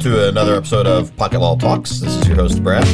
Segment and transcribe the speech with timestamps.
[0.00, 2.00] to another episode of Pocket Law Talks.
[2.00, 2.86] This is your host, Brad.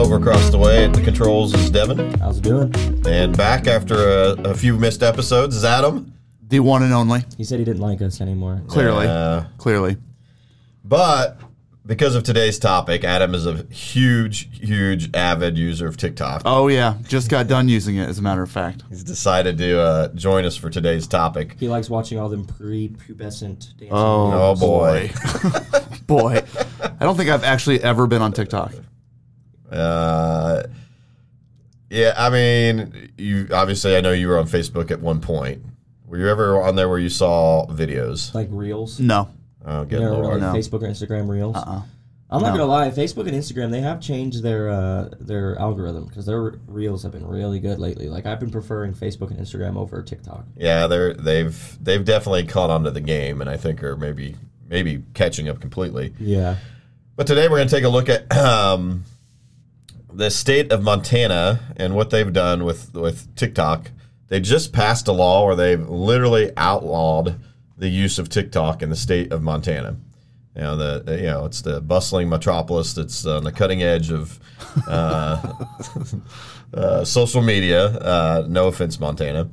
[0.00, 2.18] Over across the way at the controls is Devin.
[2.18, 2.74] How's it doing?
[3.06, 6.10] And back after a, a few missed episodes is Adam.
[6.48, 7.24] The one and only.
[7.36, 8.62] He said he didn't like us anymore.
[8.66, 9.06] Clearly.
[9.06, 9.98] Uh, Clearly.
[10.84, 11.38] but
[11.84, 16.42] because of today's topic, Adam is a huge, huge avid user of TikTok.
[16.44, 16.94] Oh, yeah.
[17.08, 18.82] Just got done using it, as a matter of fact.
[18.88, 21.56] He's decided to uh, join us for today's topic.
[21.58, 23.88] He likes watching all them pre-pubescent dancing.
[23.90, 25.10] Oh, boy.
[26.06, 26.42] Boy.
[27.00, 28.74] I don't think I've actually ever been on TikTok.
[29.70, 30.64] Uh,
[31.90, 35.64] yeah, I mean, you obviously, I know you were on Facebook at one point.
[36.06, 38.34] Were you ever on there where you saw videos?
[38.34, 39.00] like reels.
[39.00, 39.30] No.
[39.64, 40.40] Oh, You good know, lord.
[40.40, 40.58] like No.
[40.58, 41.56] Facebook or Instagram reels.
[41.56, 41.82] Uh-uh.
[42.30, 42.60] I'm not No.
[42.60, 47.02] gonna lie, Facebook and Instagram they have changed their uh, their algorithm because their reels
[47.02, 48.08] have been really good lately.
[48.08, 50.46] Like I've been preferring Facebook and Instagram over TikTok.
[50.56, 54.36] Yeah, they're they've they've definitely caught on to the game, and I think are maybe
[54.66, 56.14] maybe catching up completely.
[56.18, 56.56] Yeah.
[57.16, 59.04] But today we're going to take a look at um,
[60.10, 63.90] the state of Montana and what they've done with with TikTok.
[64.28, 67.38] They just passed a law where they've literally outlawed
[67.76, 69.96] the use of TikTok in the state of Montana.
[70.54, 74.38] You know the you know it's the bustling metropolis that's on the cutting edge of
[74.86, 75.54] uh,
[76.74, 77.86] uh, social media.
[77.86, 79.48] Uh, no offense, Montana,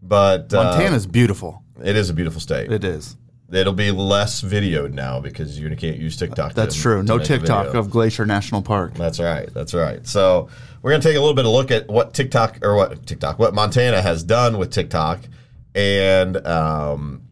[0.00, 1.62] but uh, Montana's beautiful.
[1.82, 2.70] it is a beautiful state.
[2.70, 3.16] It is.
[3.52, 6.54] It'll be less videoed now because you can't use TikTok.
[6.54, 7.02] That's to- true.
[7.02, 8.94] to No TikTok of Glacier National Park.
[8.94, 9.52] That's right.
[9.52, 10.06] That's right.
[10.06, 10.48] So
[10.82, 13.54] we're gonna take a little bit of look at what TikTok or what TikTok, what
[13.54, 15.20] Montana has done with TikTok,
[15.74, 17.22] and um,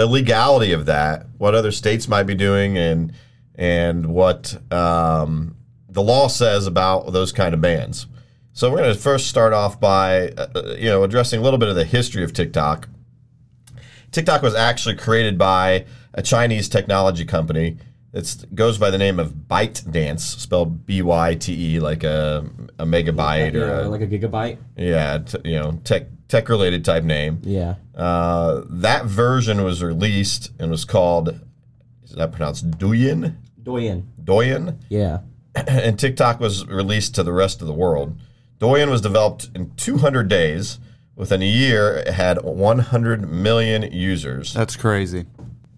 [0.00, 3.12] the legality of that, what other states might be doing, and
[3.54, 5.54] and what um,
[5.90, 8.06] the law says about those kind of bans.
[8.54, 11.68] So we're gonna first start off by uh, uh, you know addressing a little bit
[11.68, 12.88] of the history of TikTok.
[14.10, 17.76] TikTok was actually created by a Chinese technology company.
[18.14, 22.48] It goes by the name of ByteDance, spelled B Y T E, like a,
[22.78, 24.56] a megabyte or yeah, a, like a gigabyte.
[24.76, 27.42] yeah, t- you know, tech tech related type name.
[27.42, 27.74] Yeah.
[27.94, 31.40] Uh, that version was released and was called,
[32.04, 33.36] is that pronounced Douyin?
[33.62, 34.08] Doyen.
[34.22, 34.78] Douyin?
[34.88, 35.18] Yeah.
[35.54, 38.18] and TikTok was released to the rest of the world.
[38.58, 40.78] Douyin was developed in 200 days.
[41.16, 44.54] Within a year, it had 100 million users.
[44.54, 45.26] That's crazy.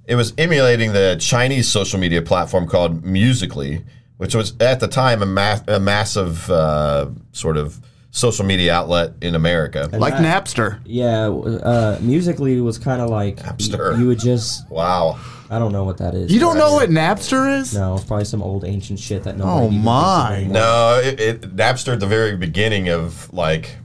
[0.04, 3.82] It was emulating the Chinese social media platform called Musical.ly,
[4.18, 7.80] which was at the time a, ma- a massive uh, sort of
[8.12, 9.88] social media outlet in America.
[9.92, 10.78] Like that- Napster.
[10.84, 11.26] Yeah.
[11.28, 13.98] Uh, musical.ly was kind of like y- Napster.
[13.98, 15.18] you would just Wow.
[15.50, 16.30] I don't know what that is.
[16.32, 17.74] You don't know what Napster is?
[17.74, 19.54] No, it's probably some old ancient shit that nobody.
[19.54, 20.44] Oh, even thinks of my.
[20.44, 23.76] No, it, it, Napster at the very beginning of like,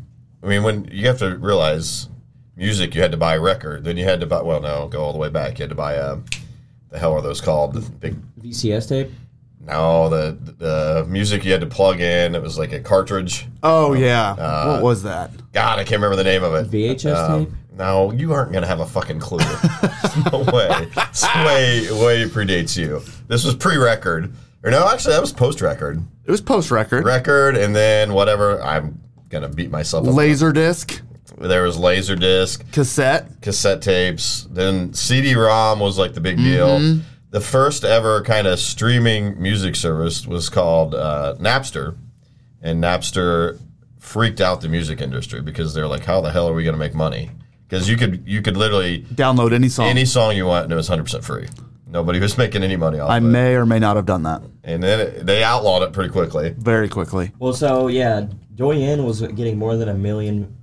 [0.43, 2.07] I mean, when you have to realize
[2.55, 4.41] music, you had to buy a record, then you had to buy.
[4.43, 5.57] Well, no, go all the way back.
[5.59, 6.17] You had to buy a.
[6.89, 7.73] The hell are those called?
[7.73, 8.15] The big.
[8.41, 9.11] VCS tape.
[9.67, 12.33] No, the the music you had to plug in.
[12.35, 13.45] It was like a cartridge.
[13.63, 14.31] Oh, yeah.
[14.31, 15.31] Uh, what was that?
[15.51, 16.71] God, I can't remember the name of it.
[16.71, 17.53] VHS Um, tape?
[17.77, 19.37] No, you aren't gonna have a fucking clue.
[20.31, 20.87] no way.
[20.97, 23.01] It's way way predates you.
[23.27, 24.33] This was pre-record,
[24.63, 24.87] or no?
[24.87, 26.01] Actually, that was post-record.
[26.25, 27.03] It was post record.
[27.05, 28.61] Record, and then whatever.
[28.63, 28.99] I'm
[29.29, 30.13] gonna beat myself up.
[30.15, 31.01] Laserdisc.
[31.39, 33.41] There was laser disc, Cassette.
[33.41, 34.47] cassette tapes.
[34.49, 36.99] Then CD-ROM was like the big deal.
[37.29, 41.97] The first ever kind of streaming music service was called uh, Napster,
[42.61, 43.59] and Napster
[43.99, 46.79] freaked out the music industry because they're like, "How the hell are we going to
[46.79, 47.31] make money?"
[47.67, 49.87] Because you could you could literally Download any song.
[49.87, 51.47] any song you want and it was 100 percent free.
[51.85, 53.27] Nobody was making any money off I of it.
[53.27, 56.55] may or may not have done that And then it, they outlawed it pretty quickly.
[56.57, 57.31] very quickly.
[57.39, 60.55] Well, so yeah, Doyen was getting more than a million,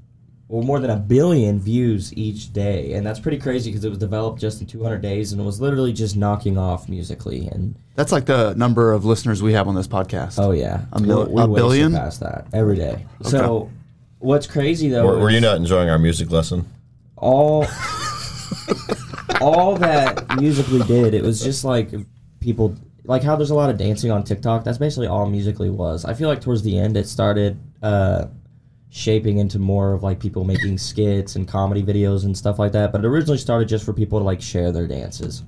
[0.48, 3.98] or more than a billion views each day, and that's pretty crazy because it was
[3.98, 7.48] developed just in 200 days, and it was literally just knocking off musical.ly.
[7.50, 10.38] And That's like the number of listeners we have on this podcast.
[10.38, 11.92] oh yeah, A mil- we a billion?
[11.92, 13.06] surpassed that every day.
[13.22, 13.70] So
[14.18, 15.06] what's crazy though?
[15.06, 16.66] Were, were you not enjoying our music lesson?
[17.16, 17.66] all
[19.40, 21.14] all that musical.ly did?
[21.14, 21.90] It was just like
[22.40, 22.74] people
[23.04, 24.64] like how there's a lot of dancing on TikTok.
[24.64, 26.04] That's basically all musically was.
[26.04, 27.58] I feel like towards the end it started.
[27.82, 28.26] uh
[28.96, 32.92] shaping into more of like people making skits and comedy videos and stuff like that.
[32.92, 35.42] But it originally started just for people to like share their dances.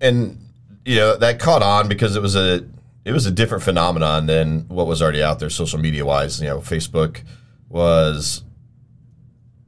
[0.00, 0.36] and
[0.84, 2.66] you know that caught on because it was a
[3.04, 6.46] it was a different phenomenon than what was already out there social media wise you
[6.46, 7.22] know facebook
[7.68, 8.43] was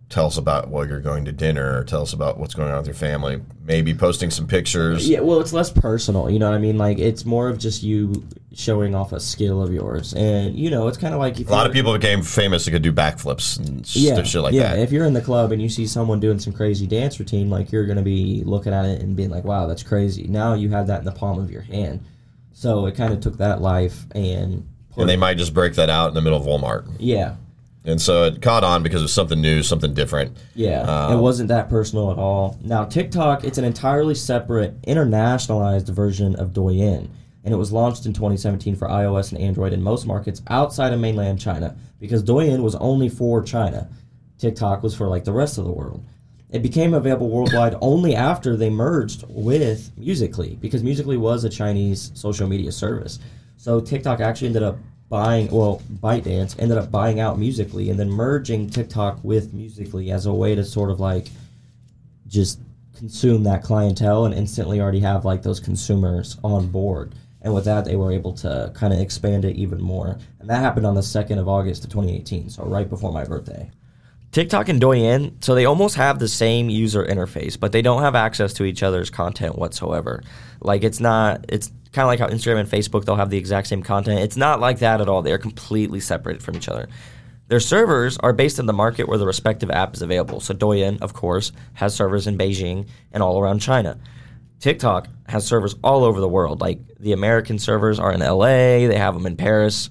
[0.08, 2.78] tell us about what you're going to dinner, or tell us about what's going on
[2.78, 3.42] with your family.
[3.64, 5.08] Maybe posting some pictures.
[5.08, 6.30] Yeah, well, it's less personal.
[6.30, 6.78] You know what I mean?
[6.78, 8.24] Like it's more of just you
[8.54, 11.52] showing off a skill of yours, and you know, it's kind of like if A
[11.52, 14.58] lot of people became famous who could do backflips and yeah, shit like that.
[14.58, 14.74] yeah.
[14.74, 14.78] that.
[14.78, 17.72] If you're in the club and you see someone doing some crazy dance routine, like
[17.72, 20.86] you're gonna be looking at it and being like, "Wow, that's crazy." Now you have
[20.86, 22.04] that in the palm of your hand.
[22.52, 24.66] So it kind of took that life and.
[24.98, 26.90] And they might just break that out in the middle of Walmart.
[26.98, 27.34] yeah,
[27.86, 30.36] And so it caught on because it was something new, something different.
[30.54, 32.58] Yeah, Um, it wasn't that personal at all.
[32.62, 37.08] Now, TikTok, it's an entirely separate, internationalized version of Douyin,
[37.44, 40.98] and it was launched in 2017 for iOS and Android in most markets outside of
[40.98, 43.88] mainland China because Douyin was only for China.
[44.38, 46.04] TikTok was for like the rest of the world.
[46.50, 52.10] It became available worldwide only after they merged with Musical.ly because Musical.ly was a Chinese
[52.14, 53.20] social media service.
[53.56, 54.76] So TikTok actually ended up
[55.08, 60.26] buying, well, ByteDance ended up buying out Musical.ly and then merging TikTok with Musical.ly as
[60.26, 61.28] a way to sort of like
[62.26, 62.60] just
[62.96, 67.14] consume that clientele and instantly already have like those consumers on board.
[67.42, 70.18] And with that, they were able to kind of expand it even more.
[70.40, 73.70] And that happened on the 2nd of August of 2018, so right before my birthday.
[74.36, 78.14] TikTok and Douyin, so they almost have the same user interface, but they don't have
[78.14, 80.22] access to each other's content whatsoever.
[80.60, 83.66] Like it's not, it's kind of like how Instagram and Facebook they'll have the exact
[83.66, 84.20] same content.
[84.20, 85.22] It's not like that at all.
[85.22, 86.86] They're completely separated from each other.
[87.48, 90.40] Their servers are based in the market where the respective app is available.
[90.40, 93.98] So Douyin, of course, has servers in Beijing and all around China.
[94.60, 96.60] TikTok has servers all over the world.
[96.60, 99.88] Like the American servers are in LA, they have them in Paris,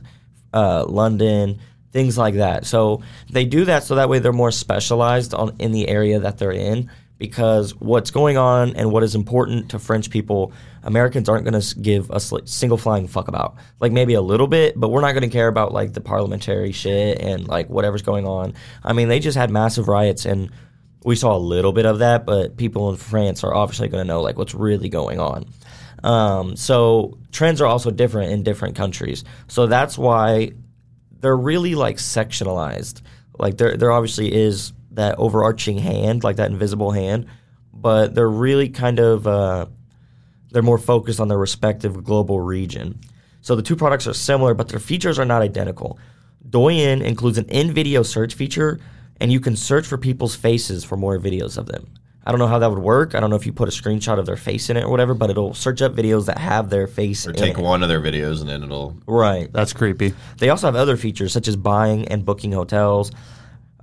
[0.53, 1.59] uh, London,
[1.95, 2.65] things like that.
[2.65, 6.37] So they do that so that way they're more specialized on in the area that
[6.37, 10.51] they're in because what's going on and what is important to French people,
[10.83, 13.55] Americans aren't going to give a single flying fuck about.
[13.79, 16.73] Like maybe a little bit, but we're not going to care about like the parliamentary
[16.73, 18.55] shit and like whatever's going on.
[18.83, 20.51] I mean, they just had massive riots and
[21.05, 24.07] we saw a little bit of that, but people in France are obviously going to
[24.07, 25.45] know like what's really going on.
[26.03, 29.23] Um, so trends are also different in different countries.
[29.47, 30.51] So that's why
[31.25, 33.01] they're really like sectionalized.
[33.39, 37.25] Like there, there obviously is that overarching hand, like that invisible hand,
[37.73, 39.65] but they're really kind of uh,
[40.51, 42.99] they're more focused on their respective global region.
[43.41, 45.97] So the two products are similar, but their features are not identical.
[46.47, 48.79] Douyin includes an in-video search feature,
[49.19, 51.87] and you can search for people's faces for more videos of them.
[52.25, 53.13] I don't know how that would work.
[53.13, 55.13] I don't know if you put a screenshot of their face in it or whatever,
[55.13, 57.61] but it'll search up videos that have their face Or in take it.
[57.63, 58.95] one of their videos and then it'll.
[59.05, 59.51] Right.
[59.53, 60.13] That's creepy.
[60.37, 63.11] They also have other features such as buying and booking hotels,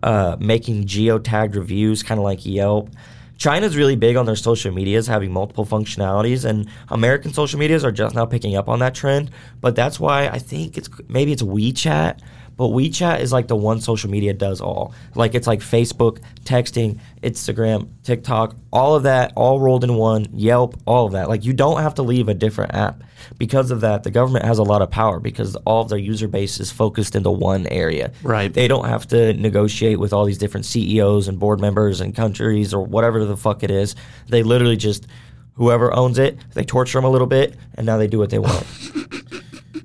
[0.02, 2.90] uh, making geotagged reviews, kind of like Yelp.
[3.38, 7.90] China's really big on their social medias having multiple functionalities, and American social medias are
[7.90, 9.30] just now picking up on that trend.
[9.60, 12.20] But that's why I think it's maybe it's WeChat,
[12.62, 14.94] but WeChat is like the one social media does all.
[15.16, 20.28] Like it's like Facebook, texting, Instagram, TikTok, all of that, all rolled in one.
[20.32, 21.28] Yelp, all of that.
[21.28, 23.02] Like you don't have to leave a different app.
[23.36, 26.28] Because of that, the government has a lot of power because all of their user
[26.28, 28.12] base is focused into one area.
[28.22, 28.54] Right.
[28.54, 32.72] They don't have to negotiate with all these different CEOs and board members and countries
[32.72, 33.96] or whatever the fuck it is.
[34.28, 35.08] They literally just
[35.54, 38.38] whoever owns it, they torture them a little bit, and now they do what they
[38.38, 38.64] want.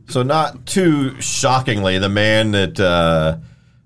[0.09, 3.37] So, not too shockingly, the man that uh,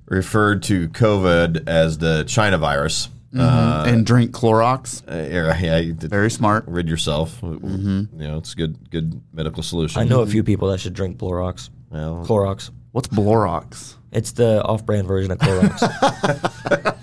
[0.05, 3.09] referred to COVID as the China virus.
[3.37, 5.01] Uh, and drink Clorox.
[5.09, 6.65] uh, yeah, yeah, Very smart.
[6.67, 7.39] rid yourself.
[7.41, 10.01] You know, it's a good, good medical solution.
[10.01, 11.69] I know a few people that should drink Clorox.
[11.89, 12.71] Well, Clorox.
[12.91, 13.95] What's Blorox?
[14.11, 16.97] It's the off-brand version of Clorox.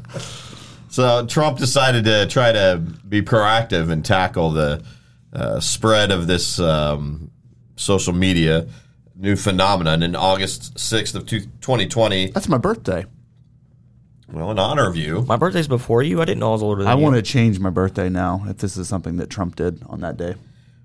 [0.96, 4.82] So Trump decided to try to be proactive and tackle the
[5.30, 7.25] uh, spread of this um,
[7.76, 8.66] social media
[9.14, 10.02] new phenomenon.
[10.02, 13.06] In August 6th of two- 2020, That's my birthday.
[14.32, 16.20] well, in honor of you, My birthday's before you.
[16.20, 17.02] I didn't know I was older than I you.
[17.02, 20.16] want to change my birthday now if this is something that Trump did on that
[20.16, 20.34] day.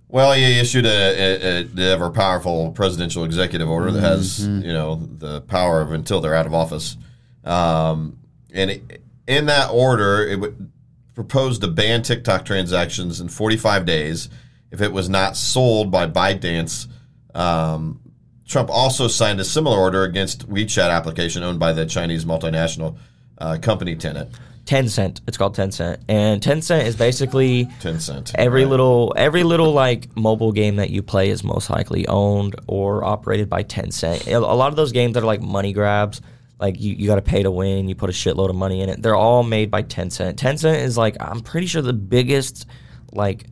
[0.07, 4.71] well, he issued a, a, a the ever powerful presidential executive order that has you
[4.73, 6.97] know the power of until they're out of office.
[7.43, 8.17] Um,
[8.53, 10.71] and it, in that order, it would
[11.15, 14.29] proposed to ban TikTok transactions in 45 days
[14.71, 16.87] if it was not sold by ByteDance.
[17.35, 17.99] Um,
[18.47, 22.97] Trump also signed a similar order against WeChat application owned by the Chinese multinational
[23.37, 24.29] uh, company Tenet,
[24.65, 25.21] Tencent.
[25.27, 28.31] It's called Tencent, and Tencent is basically Tencent.
[28.35, 28.69] every Right.
[28.71, 33.49] little every little like mobile game that you play is most likely owned or operated
[33.49, 34.27] by Tencent.
[34.27, 36.21] A a lot of those games that are like money grabs,
[36.59, 38.89] like you, you got to pay to win, you put a shitload of money in
[38.89, 39.01] it.
[39.01, 40.35] They're all made by Tencent.
[40.35, 42.67] Tencent is like I'm pretty sure the biggest
[43.13, 43.45] like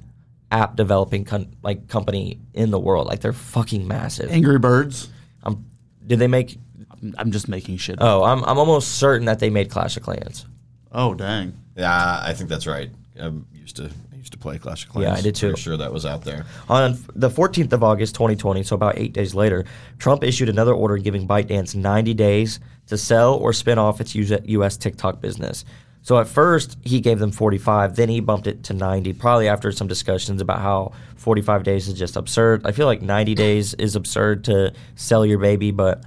[0.51, 3.07] app developing con- like company in the world.
[3.07, 4.31] Like they're fucking massive.
[4.31, 5.09] Angry Birds.
[5.43, 5.65] Um,
[6.05, 6.57] did they make
[7.17, 8.01] I'm just making shit.
[8.01, 8.05] up.
[8.05, 10.45] Oh, I'm I'm almost certain that they made Clash of Clans.
[10.91, 11.53] Oh dang.
[11.75, 12.89] Yeah, I think that's right.
[13.21, 15.03] I used to I used to play Clash of Clans.
[15.03, 15.49] Yeah, I did too.
[15.49, 16.45] Pretty sure that was out there.
[16.67, 19.65] On the 14th of August 2020, so about eight days later,
[19.97, 24.77] Trump issued another order giving ByteDance 90 days to sell or spin off its U.S.
[24.77, 25.63] TikTok business.
[26.01, 29.71] So at first, he gave them 45, then he bumped it to 90, probably after
[29.71, 32.65] some discussions about how 45 days is just absurd.
[32.65, 36.03] I feel like 90 days is absurd to sell your baby, but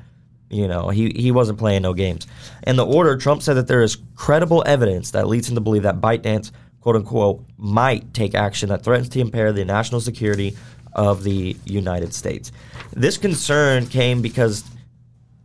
[0.49, 2.27] you know, he, he wasn't playing no games.
[2.67, 5.83] In the order, Trump said that there is credible evidence that leads him to believe
[5.85, 10.55] that ByteDance, quote unquote, might take action that threatens to impair the national security
[10.95, 12.53] of the United States.
[12.93, 14.63] This concern came because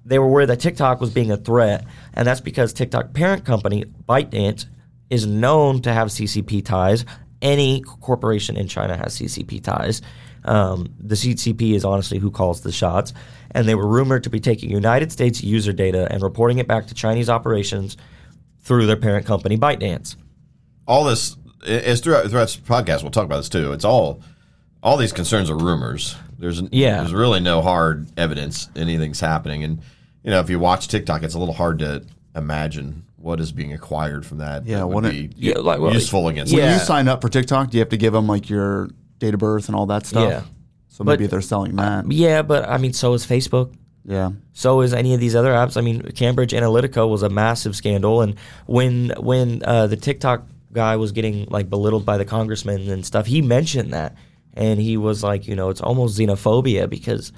[0.08, 3.86] they were worried that TikTok was being a threat, and that's because TikTok parent company,
[4.08, 4.66] ByteDance,
[5.10, 7.06] is known to have CCP ties.
[7.42, 10.02] Any corporation in China has CCP ties.
[10.44, 13.14] Um, the CCP is honestly who calls the shots,
[13.52, 16.88] and they were rumored to be taking United States user data and reporting it back
[16.88, 17.98] to Chinese operations
[18.62, 20.16] through their parent company, ByteDance.
[20.88, 21.36] All this
[21.66, 23.02] is throughout throughout this podcast.
[23.02, 23.74] We'll talk about this too.
[23.74, 24.22] It's all
[24.82, 26.16] all these concerns are rumors.
[26.40, 27.00] There's Yeah.
[27.00, 29.64] there's really no hard evidence anything's happening.
[29.64, 29.80] And
[30.28, 32.04] you know, if you watch TikTok, it's a little hard to
[32.36, 34.66] imagine what is being acquired from that.
[34.66, 36.52] Yeah, that would what be it- Yeah, like, well, useful against.
[36.54, 36.74] When Yeah.
[36.74, 39.40] you sign up for TikTok, do you have to give them like your date of
[39.40, 40.30] birth and all that stuff?
[40.30, 40.42] Yeah.
[40.90, 42.12] So But- maybe they're selling that.
[42.12, 43.72] Yeah, but I mean, so is Facebook.
[44.06, 44.32] yeah.
[44.52, 45.78] So is any of these other apps.
[45.78, 50.98] I mean, Cambridge Analytica was a massive scandal, and when when uh, the TikTok guy
[50.98, 54.16] was getting like belittled by the congressman and stuff, he mentioned that,
[54.54, 57.32] and he was like, you know, it's almost xenophobia because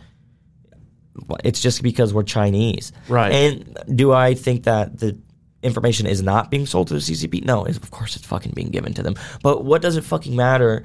[1.43, 3.31] it's just because we're Chinese, Right.
[3.31, 5.17] And do I think that the
[5.61, 7.43] information is not being sold to the CCP?
[7.43, 9.15] No, it's, of course it's fucking being given to them.
[9.43, 10.83] But what does it fucking matter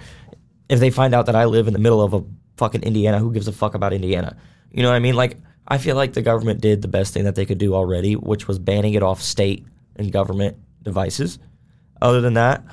[0.68, 2.24] if they find out that I live in the middle of a
[2.56, 3.18] fucking Indiana?
[3.18, 4.36] Who gives a fuck about Indiana?
[4.72, 5.14] You know what I mean?
[5.14, 5.36] Like,
[5.68, 8.48] I feel like the government did the best thing that they could do already, which
[8.48, 9.64] was banning it off state
[9.96, 11.38] and government devices.
[12.02, 12.64] Other than that,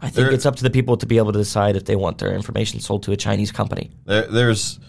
[0.00, 1.96] I think There- it's up to the people to be able to decide if they
[1.96, 3.90] want their information sold to a Chinese company.
[4.06, 4.80] There, there's,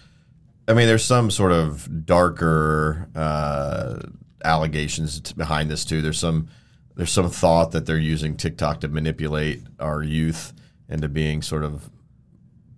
[0.68, 4.00] I mean, there's some sort of darker uh,
[4.44, 6.02] allegations t- behind this too.
[6.02, 6.48] There's some,
[6.94, 10.52] there's some thought that they're using TikTok to manipulate our youth
[10.88, 11.88] into being sort of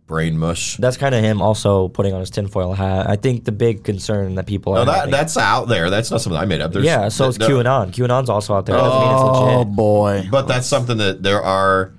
[0.07, 0.77] brain mush.
[0.77, 3.09] That's kind of him also putting on his tinfoil hat.
[3.09, 5.91] I think the big concern that people No, are that having- that's out there.
[5.91, 6.73] That's not something I made up.
[6.73, 7.93] There's, yeah, so it's th- th- QAnon.
[7.93, 8.77] QAnon's also out there.
[8.77, 9.77] That mean it's Oh legit.
[9.77, 10.29] boy.
[10.31, 11.93] But that's something that there are.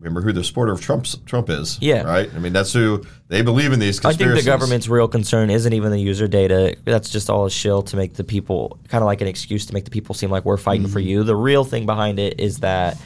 [0.00, 1.78] Remember who the supporter of Trump's Trump is?
[1.80, 2.02] Yeah.
[2.02, 2.30] right.
[2.34, 5.72] I mean, that's who they believe in these I think the government's real concern isn't
[5.72, 6.76] even the user data.
[6.84, 9.74] That's just all a shill to make the people kind of like an excuse to
[9.74, 11.08] make the people seem like we're fighting for mm-hmm.
[11.08, 11.24] you.
[11.24, 12.96] The real thing behind it is that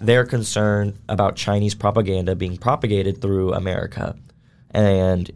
[0.00, 4.16] they're concerned about Chinese propaganda being propagated through America
[4.70, 5.30] and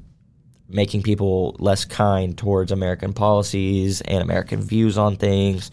[0.69, 5.71] making people less kind towards American policies and American views on things.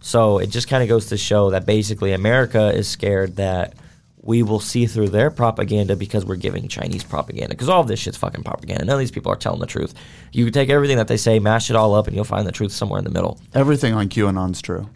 [0.00, 3.74] So it just kind of goes to show that basically America is scared that
[4.22, 7.50] we will see through their propaganda because we're giving Chinese propaganda.
[7.50, 8.84] Because all of this shit's fucking propaganda.
[8.84, 9.94] None of these people are telling the truth.
[10.32, 12.52] You can take everything that they say, mash it all up, and you'll find the
[12.52, 13.40] truth somewhere in the middle.
[13.54, 14.90] Everything on QAnon's true.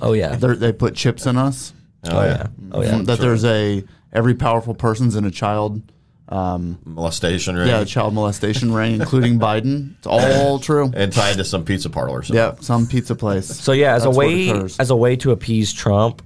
[0.00, 0.36] Oh yeah.
[0.36, 1.74] They're, they put chips in us.
[2.10, 2.46] Oh, yeah.
[2.72, 3.02] Oh yeah.
[3.02, 5.82] that there's a every powerful person's in a child.
[6.28, 7.68] Um, molestation ring.
[7.68, 9.96] yeah, child molestation ring, including Biden.
[9.98, 10.90] It's all true.
[10.94, 12.20] and tied to some pizza parlor.
[12.20, 12.36] or something.
[12.42, 13.46] Yeah, some pizza place.
[13.46, 16.22] So yeah, as That's a way as a way to appease Trump,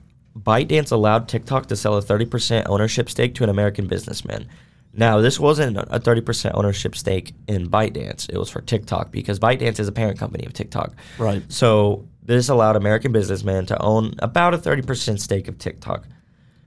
[0.47, 4.47] ByteDance allowed TikTok to sell a 30% ownership stake to an American businessman.
[4.93, 8.31] Now, this wasn't a 30% ownership stake in ByteDance.
[8.31, 10.93] It was for TikTok because ByteDance is a parent company of TikTok.
[11.19, 11.43] Right.
[11.53, 16.05] So, this allowed American businessmen to own about a 30% stake of TikTok.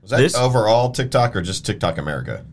[0.02, 2.44] Was that This- overall TikTok or just TikTok America?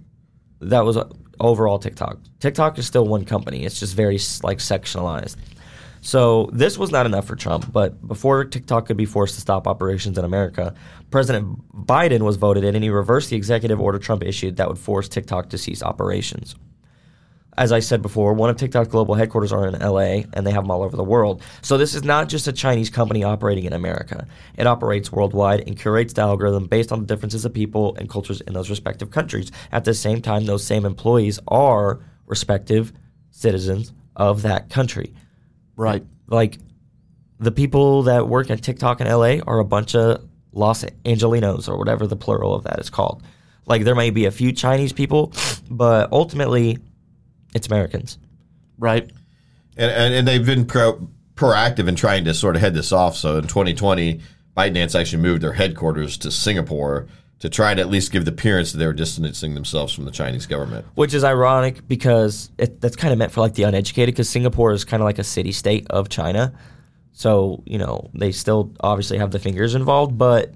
[0.62, 1.08] That was uh,
[1.40, 2.18] overall TikTok.
[2.40, 3.64] TikTok is still one company.
[3.64, 5.36] It's just very like sectionalized.
[6.08, 9.68] So this was not enough for Trump, but before TikTok could be forced to stop
[9.68, 10.74] operations in America,
[11.12, 14.78] President Biden was voted in and he reversed the executive order Trump issued that would
[14.78, 16.56] force TikTok to cease operations.
[17.58, 20.64] As I said before, one of TikTok's global headquarters are in LA and they have
[20.64, 21.42] them all over the world.
[21.62, 24.26] So this is not just a Chinese company operating in America.
[24.58, 28.40] It operates worldwide and curates the algorithm based on the differences of people and cultures
[28.40, 29.52] in those respective countries.
[29.74, 32.94] At the same time, those same employees are respective
[33.30, 35.14] citizens of that country.
[35.78, 36.04] Right.
[36.28, 36.58] Like
[37.40, 41.78] the people that work at TikTok in LA are a bunch of Los Angelinos or
[41.78, 43.24] whatever the plural of that is called.
[43.66, 45.34] Like there may be a few Chinese people,
[45.70, 46.80] but ultimately
[47.54, 48.18] it's Americans.
[48.78, 49.10] Right.
[49.78, 53.16] And, and, and they've been pro, proactive in trying to sort of head this off.
[53.16, 54.20] So in 2020,
[54.56, 57.08] ByteDance actually moved their headquarters to Singapore
[57.40, 60.12] to try to at least give the appearance that they were distancing themselves from the
[60.12, 60.86] Chinese government.
[60.96, 64.72] Which is ironic because it, that's kind of meant for like the uneducated because Singapore
[64.72, 66.54] is kind of like a city state of China.
[67.14, 70.54] So, you know, they still obviously have the fingers involved, but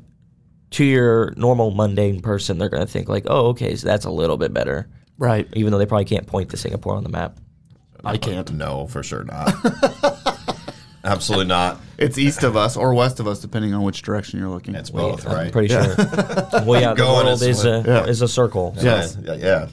[0.71, 4.11] to your normal mundane person, they're going to think like, "Oh, okay, so that's a
[4.11, 5.47] little bit better." Right.
[5.53, 7.37] Even though they probably can't point to Singapore on the map.
[8.03, 8.51] I can't.
[8.53, 9.53] No, for sure not.
[11.03, 11.79] Absolutely not.
[11.97, 14.75] It's east of us or west of us, depending on which direction you're looking.
[14.75, 15.31] It's both, right?
[15.31, 15.51] I'm right?
[15.51, 15.95] pretty sure.
[16.65, 18.05] well, yeah, the world is is a Yeah.
[18.05, 18.75] is a circle.
[18.77, 19.17] so- Yes.
[19.21, 19.67] Yeah, yeah.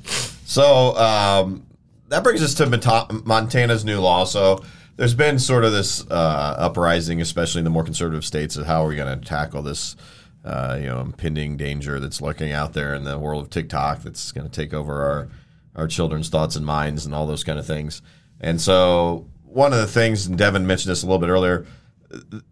[0.45, 1.67] So um,
[2.09, 4.25] that brings us to Monta- Montana's new law.
[4.25, 4.63] So
[4.97, 8.85] there's been sort of this uh, uprising, especially in the more conservative states, of how
[8.85, 9.97] are we going to tackle this,
[10.45, 14.33] uh, you know, impending danger that's lurking out there in the world of TikTok that's
[14.33, 15.29] going to take over our
[15.77, 18.03] our children's thoughts and minds and all those kind of things.
[18.41, 21.67] And so one of the things, and Devin mentioned this a little bit earlier,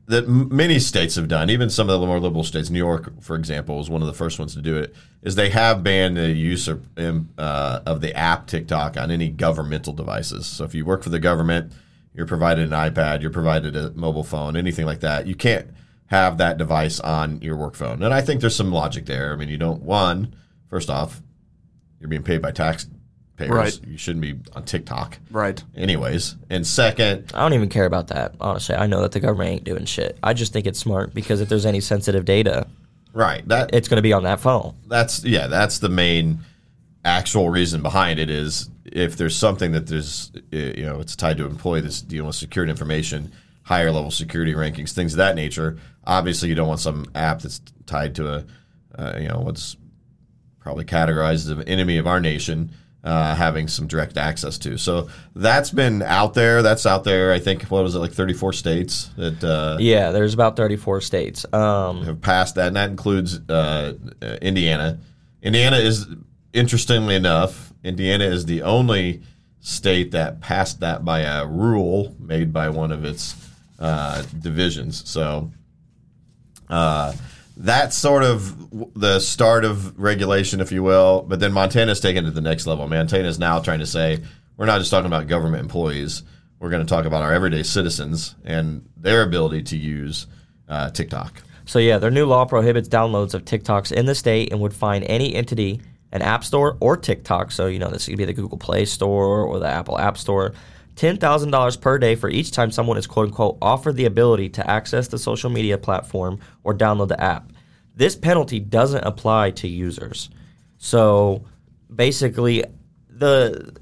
[0.06, 3.36] that many states have done, even some of the more liberal states, New York, for
[3.36, 6.28] example, was one of the first ones to do it, is they have banned the
[6.28, 10.46] use of, um, uh, of the app TikTok on any governmental devices.
[10.46, 11.72] So if you work for the government,
[12.12, 15.26] you're provided an iPad, you're provided a mobile phone, anything like that.
[15.26, 15.70] You can't
[16.06, 18.02] have that device on your work phone.
[18.02, 19.32] And I think there's some logic there.
[19.32, 20.34] I mean, you don't, one,
[20.68, 21.22] first off,
[21.98, 22.52] you're being paid by
[23.36, 23.78] taxpayers.
[23.80, 23.88] Right.
[23.88, 25.18] You shouldn't be on TikTok.
[25.30, 25.62] Right.
[25.76, 26.36] Anyways.
[26.50, 28.74] And second, I don't even care about that, honestly.
[28.74, 30.18] I know that the government ain't doing shit.
[30.22, 32.66] I just think it's smart because if there's any sensitive data,
[33.12, 34.74] right, that it's going to be on that phone.
[34.88, 36.38] that's yeah that's the main
[37.04, 41.36] actual reason behind it is if there's something that there's uh, you know it's tied
[41.36, 43.30] to an employee that's dealing with secured information
[43.62, 47.60] higher level security rankings things of that nature obviously you don't want some app that's
[47.86, 48.44] tied to a
[48.98, 49.76] uh, you know what's
[50.58, 52.70] probably categorized as an enemy of our nation
[53.06, 57.38] uh, having some direct access to so that's been out there that's out there i
[57.38, 61.46] think what was it like 34 states that uh, Yeah, there's about 34 states.
[61.52, 64.98] Um, have passed that, and that includes uh, uh, Indiana.
[65.42, 66.06] Indiana is,
[66.52, 69.22] interestingly enough, Indiana is the only
[69.60, 73.34] state that passed that by a rule made by one of its
[73.78, 75.08] uh, divisions.
[75.08, 75.50] So
[76.68, 77.12] uh,
[77.56, 81.22] that's sort of the start of regulation, if you will.
[81.22, 82.86] But then Montana's taken it to the next level.
[82.86, 84.22] Montana is now trying to say
[84.56, 86.22] we're not just talking about government employees.
[86.58, 90.26] We're going to talk about our everyday citizens and their ability to use
[90.68, 91.42] uh, TikTok.
[91.66, 95.02] so, yeah, their new law prohibits downloads of TikToks in the state and would fine
[95.04, 95.80] any entity,
[96.12, 97.52] an app store or TikTok.
[97.52, 100.54] So, you know, this could be the Google Play Store or the Apple App Store.
[100.96, 105.08] $10,000 per day for each time someone is quote unquote offered the ability to access
[105.08, 107.52] the social media platform or download the app.
[107.94, 110.30] This penalty doesn't apply to users.
[110.78, 111.44] So
[111.94, 112.64] basically,
[113.08, 113.74] the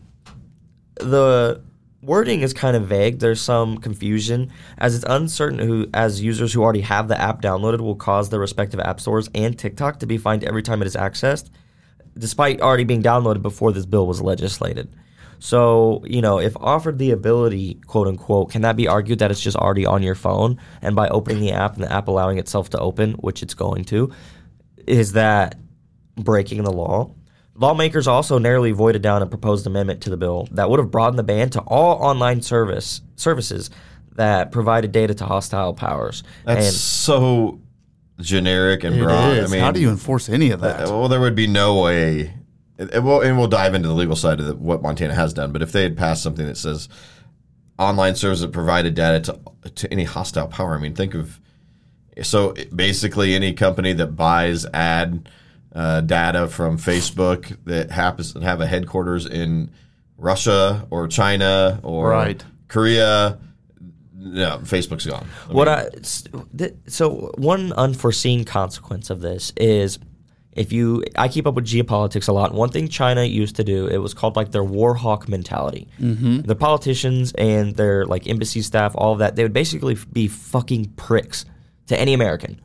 [0.96, 1.62] the
[2.02, 3.18] wording is kind of vague.
[3.18, 7.80] There's some confusion as it's uncertain who, as users who already have the app downloaded,
[7.80, 10.96] will cause their respective app stores and TikTok to be fined every time it is
[10.96, 11.50] accessed,
[12.16, 14.94] despite already being downloaded before this bill was legislated.
[15.44, 19.42] So, you know, if offered the ability, quote unquote, can that be argued that it's
[19.42, 20.58] just already on your phone?
[20.80, 23.84] And by opening the app and the app allowing itself to open, which it's going
[23.84, 24.10] to,
[24.86, 25.58] is that
[26.16, 27.10] breaking the law?
[27.56, 31.18] Lawmakers also narrowly voided down a proposed amendment to the bill that would have broadened
[31.18, 33.68] the ban to all online service services
[34.12, 36.22] that provided data to hostile powers.
[36.46, 37.60] That's and so
[38.18, 39.36] generic and broad.
[39.36, 39.52] is.
[39.52, 40.88] I mean, How do you enforce any of that?
[40.88, 42.32] well, there would be no way.
[42.78, 45.32] And and we'll, and we'll dive into the legal side of the, what Montana has
[45.32, 45.52] done.
[45.52, 46.88] But if they had passed something that says
[47.78, 49.20] online services that provided data
[49.64, 51.40] to, to any hostile power, I mean, think of
[52.22, 55.28] so basically any company that buys ad
[55.74, 59.70] uh, data from Facebook that happens to have a headquarters in
[60.16, 62.44] Russia or China or Right.
[62.68, 63.38] Korea,
[64.14, 65.26] no, Facebook's gone.
[65.48, 65.68] I What
[66.56, 69.98] mean, I so one unforeseen consequence of this is
[70.54, 72.54] if you I keep up with geopolitics a lot.
[72.54, 75.88] One thing China used to do it was called like their war hawk mentality.
[76.00, 76.42] Mm-hmm.
[76.42, 80.92] The politicians and their like embassy staff, all of that, they would basically be fucking
[80.96, 81.44] pricks
[81.86, 82.60] to any American.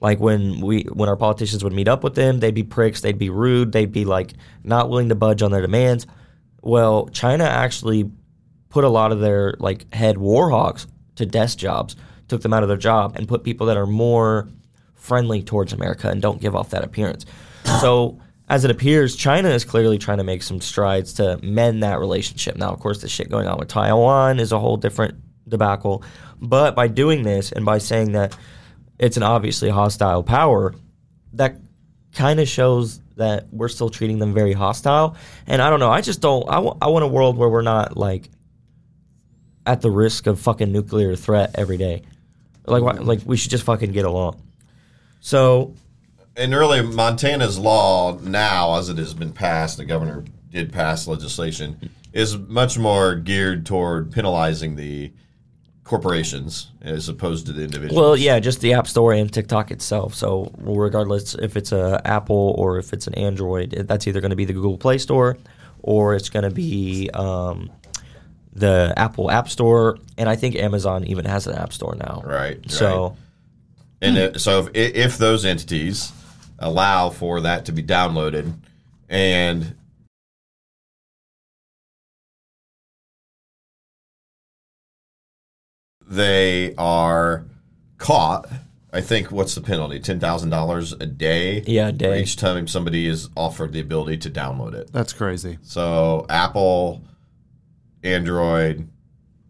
[0.00, 3.18] Like when we when our politicians would meet up with them, they'd be pricks, they'd
[3.18, 6.06] be rude, they'd be like not willing to budge on their demands.
[6.62, 8.10] Well, China actually
[8.68, 11.96] put a lot of their like head war hawks to desk jobs,
[12.28, 14.48] took them out of their job, and put people that are more
[14.98, 17.24] friendly towards America and don't give off that appearance.
[17.80, 21.98] So as it appears, China is clearly trying to make some strides to mend that
[21.98, 22.56] relationship.
[22.56, 25.16] Now, of course, the shit going on with Taiwan is a whole different
[25.48, 26.02] debacle.
[26.40, 28.36] But by doing this and by saying that
[28.98, 30.74] it's an obviously hostile power,
[31.34, 31.56] that
[32.12, 35.16] kind of shows that we're still treating them very hostile.
[35.46, 35.90] And I don't know.
[35.90, 36.48] I just don't.
[36.48, 38.28] I want a world where we're not like
[39.66, 42.02] at the risk of fucking nuclear threat every day.
[42.66, 44.42] Like, like we should just fucking get along.
[45.20, 45.74] So
[46.36, 51.90] and really Montana's law now, as it has been passed, the governor did pass legislation,
[52.12, 55.12] is much more geared toward penalizing the
[55.82, 58.00] corporations as opposed to the individuals.
[58.00, 60.14] Well, yeah, just the App Store and TikTok itself.
[60.14, 64.36] So regardless if it's a Apple or if it's an Android, that's either going to
[64.36, 65.38] be the Google Play Store
[65.82, 67.70] or it's going to be um,
[68.52, 72.22] the Apple App Store, and I think Amazon even has an App Store now.
[72.24, 73.16] Right, So
[74.00, 74.22] And hmm.
[74.22, 76.12] it, so if, if those entities
[76.58, 78.54] allow for that to be downloaded
[79.08, 79.74] and
[86.08, 87.44] they are
[87.98, 88.48] caught,
[88.92, 90.00] I think what's the penalty?
[90.00, 91.62] Ten thousand dollars a day.
[91.66, 92.22] Yeah, a day.
[92.22, 94.90] Each time somebody is offered the ability to download it.
[94.92, 95.58] That's crazy.
[95.62, 97.02] So Apple,
[98.02, 98.88] Android,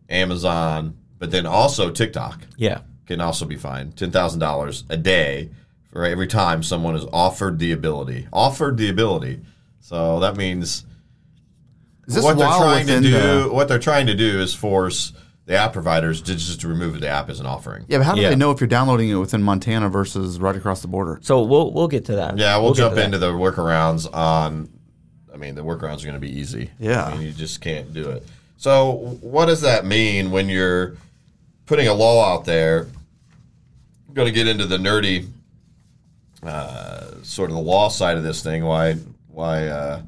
[0.09, 5.49] Amazon, but then also TikTok yeah, can also be fined ten thousand dollars a day
[5.90, 8.29] for every time someone is offered the ability.
[8.33, 9.40] Offered the ability.
[9.81, 10.85] So that means
[12.07, 13.11] Is this what they're trying to do.
[13.44, 15.12] the- What they're trying to do is force
[15.47, 17.87] the app providers to just remove the app as an offering.
[17.88, 18.29] yeah, but how do Yeah.
[18.29, 21.18] they know if you're downloading it within Montana versus right across the border?
[21.23, 22.37] so we'll we'll get to that.
[22.37, 23.05] Yeah, we'll, get jump to that.
[23.07, 24.68] into the workarounds on.
[25.33, 26.71] I mean, the workarounds are going to be easy.
[26.79, 27.05] Yeah.
[27.05, 28.27] I mean, you just can't do it.
[28.59, 30.97] So, what does that mean when you're
[31.66, 32.88] putting a law out there?
[34.19, 35.29] Going to get into the nerdy,
[36.43, 38.65] uh, sort of the law side of this thing.
[38.65, 38.95] Why?
[39.29, 40.03] Why uh,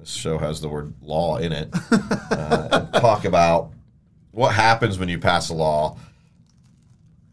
[0.00, 1.68] this show has the word law in it?
[1.92, 3.70] uh, and talk about
[4.32, 5.96] what happens when you pass a law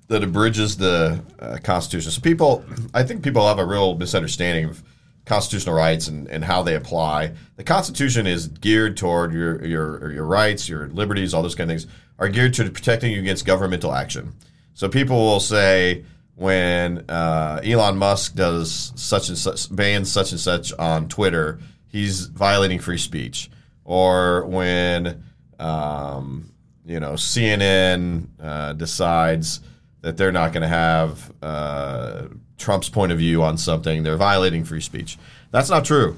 [0.08, 2.12] that abridges the uh, Constitution.
[2.12, 2.64] So people,
[2.94, 4.84] I think people have a real misunderstanding of
[5.26, 7.32] constitutional rights and, and how they apply.
[7.56, 11.82] The Constitution is geared toward your your your rights, your liberties, all those kind of
[11.82, 14.34] things are geared to protecting you against governmental action.
[14.76, 16.06] So people will say
[16.40, 22.28] when uh, Elon Musk does such and such bans such and such on Twitter, he's
[22.28, 23.52] violating free speech.
[23.84, 25.26] Or when
[25.60, 26.54] um,
[26.86, 29.60] you know CNN uh, decides
[30.00, 34.64] that they're not going to have uh, Trump's point of view on something, they're violating
[34.64, 35.18] free speech.
[35.52, 36.18] That's not true.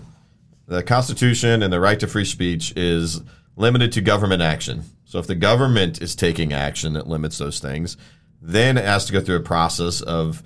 [0.68, 3.22] The Constitution and the right to free speech is
[3.56, 4.84] limited to government action.
[5.04, 7.98] So if the government is taking action that limits those things,
[8.42, 10.44] then it has to go through a process of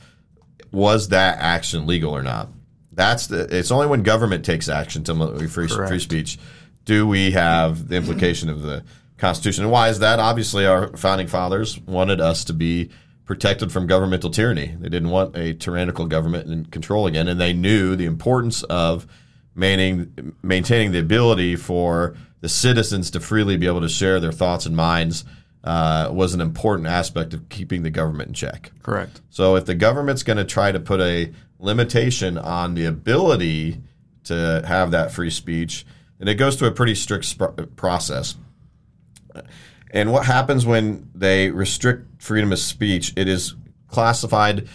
[0.71, 2.49] was that action legal or not.
[2.91, 3.47] That's the.
[3.55, 6.37] It's only when government takes action to free, free speech
[6.85, 8.83] do we have the implication of the
[9.17, 9.63] Constitution.
[9.63, 10.19] And why is that?
[10.19, 12.91] Obviously, our founding fathers wanted us to be
[13.25, 14.75] protected from governmental tyranny.
[14.79, 19.07] They didn't want a tyrannical government in control again, and they knew the importance of
[19.55, 24.65] maintaining maintaining the ability for the citizens to freely be able to share their thoughts
[24.65, 25.25] and minds
[25.65, 28.71] uh, was an important aspect of keeping the government in check.
[28.83, 29.21] Correct.
[29.29, 33.81] So if the government's going to try to put a limitation on the ability
[34.25, 35.85] to have that free speech,
[36.19, 38.35] and it goes through a pretty strict sp- process.
[39.91, 43.13] And what happens when they restrict freedom of speech?
[43.15, 43.55] It is
[43.87, 44.67] classified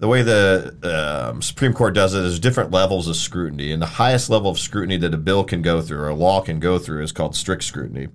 [0.00, 3.86] the way the um, Supreme Court does it is different levels of scrutiny, and the
[3.86, 6.78] highest level of scrutiny that a bill can go through or a law can go
[6.78, 8.08] through is called strict scrutiny.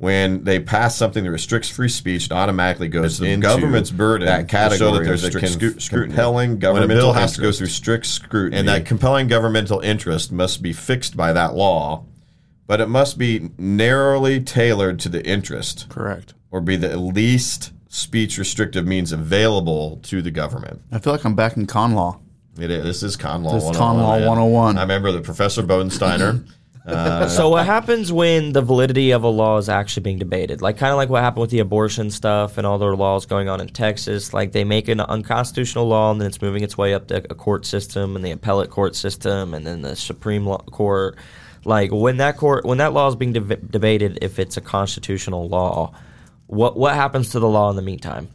[0.00, 4.26] When they pass something that restricts free speech, it automatically goes the into government's burden
[4.26, 4.78] that category.
[4.78, 6.08] show that there's a con- scrutiny.
[6.14, 9.78] compelling When a governmental bill has to go through strict scrutiny, And that compelling governmental
[9.80, 12.06] interest must be fixed by that law,
[12.66, 16.32] but it must be narrowly tailored to the interest Correct.
[16.50, 20.80] or be the least speech restrictive means available to the government.
[20.90, 22.20] I feel like I'm back in con law.
[22.58, 23.76] It is, this is con law This is 101.
[23.76, 24.78] con law 101.
[24.78, 26.42] I remember the Professor Bodensteiner.
[26.92, 30.62] uh, So what happens when the validity of a law is actually being debated?
[30.62, 33.48] Like kind of like what happened with the abortion stuff and all the laws going
[33.48, 34.32] on in Texas.
[34.32, 37.34] Like they make an unconstitutional law and then it's moving its way up the a
[37.34, 41.16] court system and the appellate court system and then the Supreme Law Court.
[41.64, 45.48] Like when that court when that law is being de- debated, if it's a constitutional
[45.48, 45.92] law,
[46.46, 48.28] what what happens to the law in the meantime?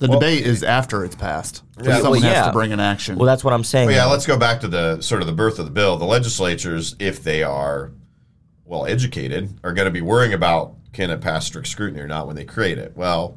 [0.00, 1.56] The debate is after it's passed.
[1.78, 3.16] So Yeah, someone well, has to bring an action.
[3.16, 3.86] Well, that's what I'm saying.
[3.86, 5.98] Well, yeah, let's go back to the sort of the birth of the bill.
[5.98, 7.92] The legislatures, if they are
[8.64, 12.26] well educated, are going to be worrying about can it pass strict scrutiny or not
[12.26, 12.96] when they create it.
[12.96, 13.36] Well,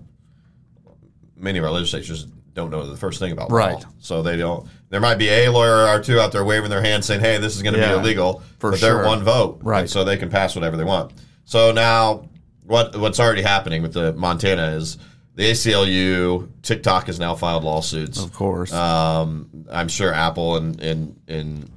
[1.36, 3.58] many of our legislatures don't know the first thing about law.
[3.58, 3.86] Right.
[3.99, 4.65] So they don't.
[4.89, 7.58] There might be a lawyer or two out there waving their hand saying, "Hey, this
[7.58, 9.82] is going to Yeah, be illegal," for but they're one vote, Right.
[9.82, 11.12] And so they can pass whatever they want.
[11.43, 12.30] So now,
[12.65, 14.97] what what's already happening with the Montana is
[15.36, 18.22] the ACLU, TikTok has now filed lawsuits.
[18.22, 18.72] of course.
[18.72, 21.72] Um, I'm sure Apple and and and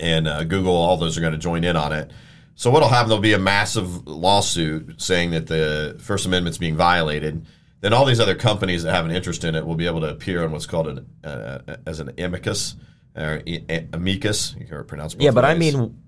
[0.00, 2.10] and uh, Google, all those are going to join in on it.
[2.54, 3.08] So what'll happen?
[3.08, 7.46] There'll be a massive lawsuit saying that the First Amendment's being violated.
[7.80, 10.08] Then all these other companies that have an interest in it will be able to
[10.08, 12.74] appear on what's called an uh, as an amicus
[13.16, 13.42] or
[13.92, 14.56] amicus.
[14.58, 16.02] You can pronounce yeah, but I mean,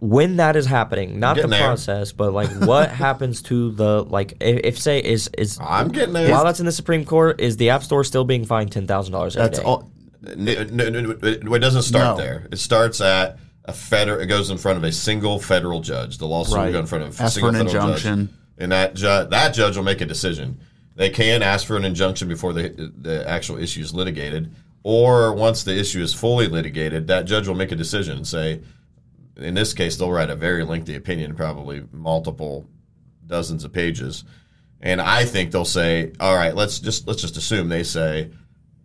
[0.00, 1.60] when that is happening, not the there.
[1.62, 6.14] process, but like what happens to the like if, if say is is I'm getting
[6.14, 6.30] there.
[6.30, 9.12] while that's in the Supreme Court, is the App Store still being fined ten thousand
[9.12, 9.56] dollars every day?
[9.56, 9.90] That's all.
[10.36, 12.22] No, no, no, it it doesn't start No.
[12.22, 12.46] there.
[12.50, 14.20] It starts at a federal.
[14.20, 16.18] It goes in front of a single federal judge.
[16.18, 18.26] The lawsuit will go in front of a Ask single for an federal injunction.
[18.26, 20.58] judge, and that ju- that judge will make a decision.
[20.96, 24.50] They can ask for an injunction before the the actual issue is litigated,
[24.82, 28.60] or once the issue is fully litigated, that judge will make a decision and say.
[29.40, 32.66] In this case, they'll write a very lengthy opinion, probably multiple
[33.26, 34.24] dozens of pages,
[34.80, 38.30] and I think they'll say, "All right, let's just let's just assume they say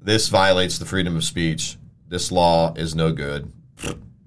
[0.02, 1.78] this violates the freedom of speech.
[2.08, 3.52] This law is no good.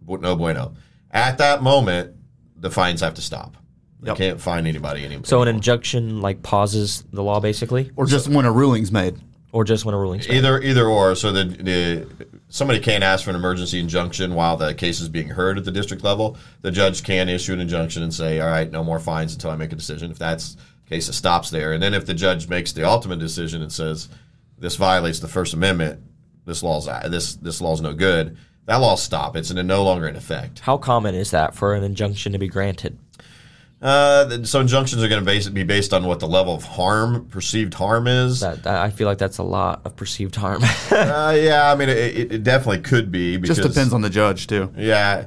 [0.07, 0.75] No bueno.
[1.11, 2.14] At that moment,
[2.57, 3.57] the fines have to stop.
[4.01, 4.17] They Yep.
[4.17, 5.25] can't fine anybody anymore.
[5.25, 9.17] so an injunction like pauses the law basically, Or just when a ruling's made.
[9.53, 11.15] Or just when a ruling either either or.
[11.15, 15.29] So the, the somebody can't ask for an emergency injunction while the case is being
[15.29, 16.37] heard at the district level.
[16.63, 19.57] The judge can issue an injunction and say, "All right, no more fines until I
[19.57, 21.73] make a decision." If that's the case, it stops there.
[21.73, 24.09] And then if the judge makes the ultimate decision and says
[24.59, 26.03] this violates the First Amendment,
[26.45, 28.37] this law's this this law's no good.
[28.67, 29.35] That law stop.
[29.35, 30.59] It's no longer in effect.
[30.61, 32.99] How common is that for an injunction to be granted?
[33.81, 37.27] Uh, so injunctions are going to base, be based on what the level of harm,
[37.27, 38.41] perceived harm is.
[38.41, 40.62] That, that I feel like that's a lot of perceived harm.
[40.91, 43.37] uh, yeah, I mean, it, it it definitely could be.
[43.37, 44.73] Because, Just depends on the judge too.
[44.77, 45.27] Yeah,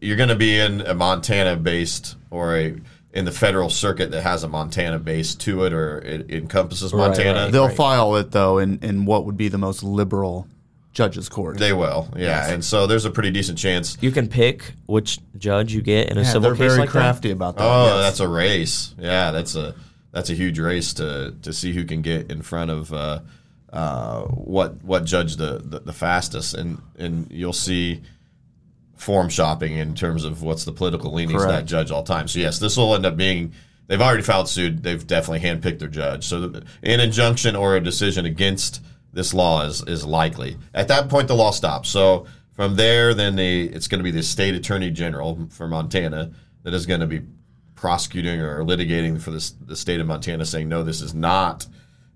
[0.00, 2.76] you're going to be in a Montana-based or a
[3.14, 7.08] in the federal circuit that has a Montana base to it, or it encompasses Right,
[7.08, 7.44] Montana.
[7.44, 7.52] right.
[7.52, 7.76] They'll Right.
[7.76, 10.46] file it though in, in what would be the most liberal
[10.92, 11.58] judge's court.
[11.58, 12.50] They will, yeah.
[12.50, 13.96] And so there's a pretty decent chance.
[14.00, 16.88] you can pick which judge you get in a yeah, civil they're case very like
[16.88, 16.92] that.
[16.92, 17.64] crafty about that.
[17.64, 18.04] Oh, yes.
[18.04, 18.94] that's a race.
[18.98, 19.74] Yeah, that's a
[20.12, 23.20] that's a huge race to to see who can get in front of uh,
[23.72, 28.02] uh, what what judge the, the the fastest, and and you'll see
[28.96, 32.26] forum shopping in terms of what's the political leanings of that judge all time.
[32.28, 33.52] So yes, this will end up being.
[33.86, 34.82] They've already filed suit.
[34.82, 36.26] They've definitely handpicked their judge.
[36.26, 40.56] So the, an injunction or a decision against this law is is likely.
[40.74, 41.88] At that point, the law stops.
[41.88, 46.32] So from there, then the it's going to be the state attorney general for Montana
[46.62, 47.22] that is going to be
[47.74, 51.66] prosecuting or litigating for this, the state of Montana, saying no, this is not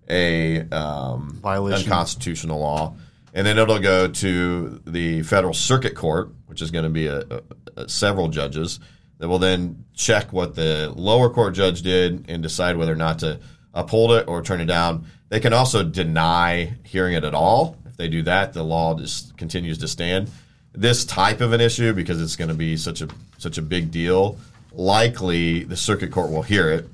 [0.09, 1.85] a um, Violation.
[1.85, 2.97] unconstitutional law,
[3.33, 7.21] and then it'll go to the federal circuit court, which is going to be a,
[7.21, 7.43] a,
[7.77, 8.81] a several judges
[9.19, 13.21] that will then check what the lower court judge did and decide whether or not
[13.21, 13.39] to
[13.75, 15.07] uphold it or turn it down.
[15.29, 17.79] They can also deny hearing it at all.
[17.87, 20.31] If they do that, the law just continues to stand.
[20.75, 23.09] This type of an issue, because it's going to be such a
[23.39, 24.39] such a big deal,
[24.73, 26.89] likely the circuit court will hear it,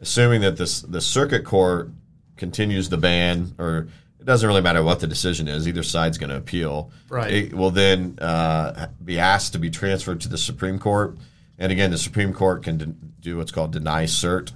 [0.00, 1.90] assuming that this the circuit court
[2.36, 3.88] continues the ban, or
[4.20, 5.66] it doesn't really matter what the decision is.
[5.66, 6.90] Either side's going to appeal.
[7.08, 7.32] Right.
[7.32, 11.16] It will then uh, be asked to be transferred to the Supreme Court,
[11.58, 12.86] and again, the Supreme Court can de-
[13.20, 14.52] do what's called deny cert.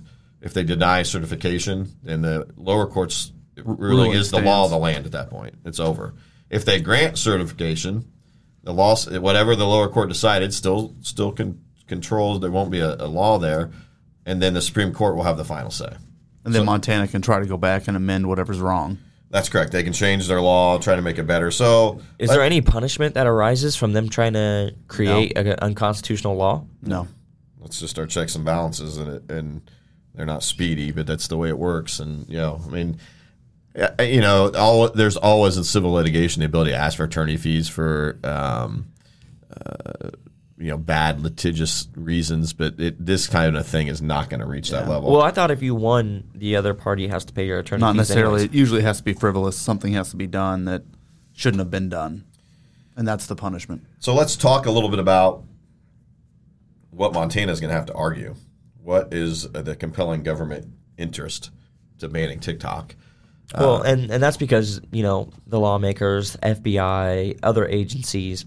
[0.47, 4.79] If they deny certification, then the lower court's ruling ruling is the law of the
[4.79, 5.57] land at that point.
[5.65, 6.15] It's over.
[6.49, 8.13] If they grant certification,
[8.63, 12.39] the law, whatever the lower court decided, still still con- controls.
[12.41, 13.73] There won't be a, a law there,
[14.25, 15.93] and then the Supreme Court will have the final say.
[16.45, 18.99] and then Montana can try to go back and amend whatever's wrong.
[19.31, 19.73] That's correct.
[19.73, 21.51] They can change their law, try to make it better.
[21.51, 26.65] So, Is there any punishment that arises from them trying to create an unconstitutional law?
[26.83, 27.09] No.
[27.59, 29.71] let's just our checks and balances, and and
[30.17, 32.01] they're not speedy, but that's the way it works.
[32.01, 32.99] And you know, I mean,
[34.01, 37.69] you know, all there's always in civil litigation the ability to ask for attorney fees
[37.69, 38.19] for.
[38.25, 38.87] Um,
[39.55, 40.11] uh,
[40.59, 44.47] you know, bad litigious reasons, but it, this kind of thing is not going to
[44.47, 45.13] reach that level.
[45.13, 47.93] Well, I thought if you won, the other party has to pay your attorney Not
[47.93, 48.41] fees necessarily.
[48.41, 48.55] anyways.
[48.55, 49.59] It usually has to be frivolous.
[49.59, 50.83] Something has to be done that
[51.35, 52.25] shouldn't have been done.
[52.97, 53.85] And that's the punishment.
[53.99, 55.45] So let's talk a little bit about
[56.91, 58.35] what Montana is going to have to argue.
[58.87, 61.51] What is the compelling government interest
[61.99, 62.95] to banning TikTok?
[63.53, 68.45] Well, uh, and, and that's because, you know, the lawmakers, FBI, other agencies,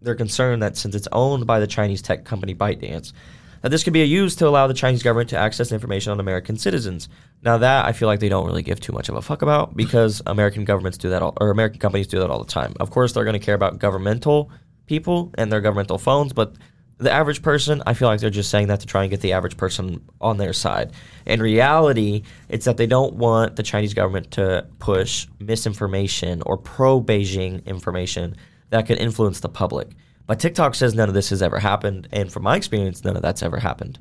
[0.00, 3.12] they're concerned that since it's owned by the Chinese tech company ByteDance,
[3.60, 6.56] that this could be used to allow the Chinese government to access information on American
[6.56, 7.10] citizens.
[7.42, 9.76] Now that I feel like they don't really give too much of a fuck about
[9.76, 12.72] because American governments do that all, or American companies do that all the time.
[12.80, 14.50] Of course, they're going to care about governmental
[14.86, 16.54] people and their governmental phones, but
[17.02, 19.32] the average person, I feel like they're just saying that to try and get the
[19.32, 20.92] average person on their side.
[21.26, 27.00] In reality, it's that they don't want the Chinese government to push misinformation or pro
[27.00, 28.36] Beijing information
[28.70, 29.88] that could influence the public.
[30.26, 33.22] But TikTok says none of this has ever happened, and from my experience, none of
[33.22, 33.98] that's ever happened.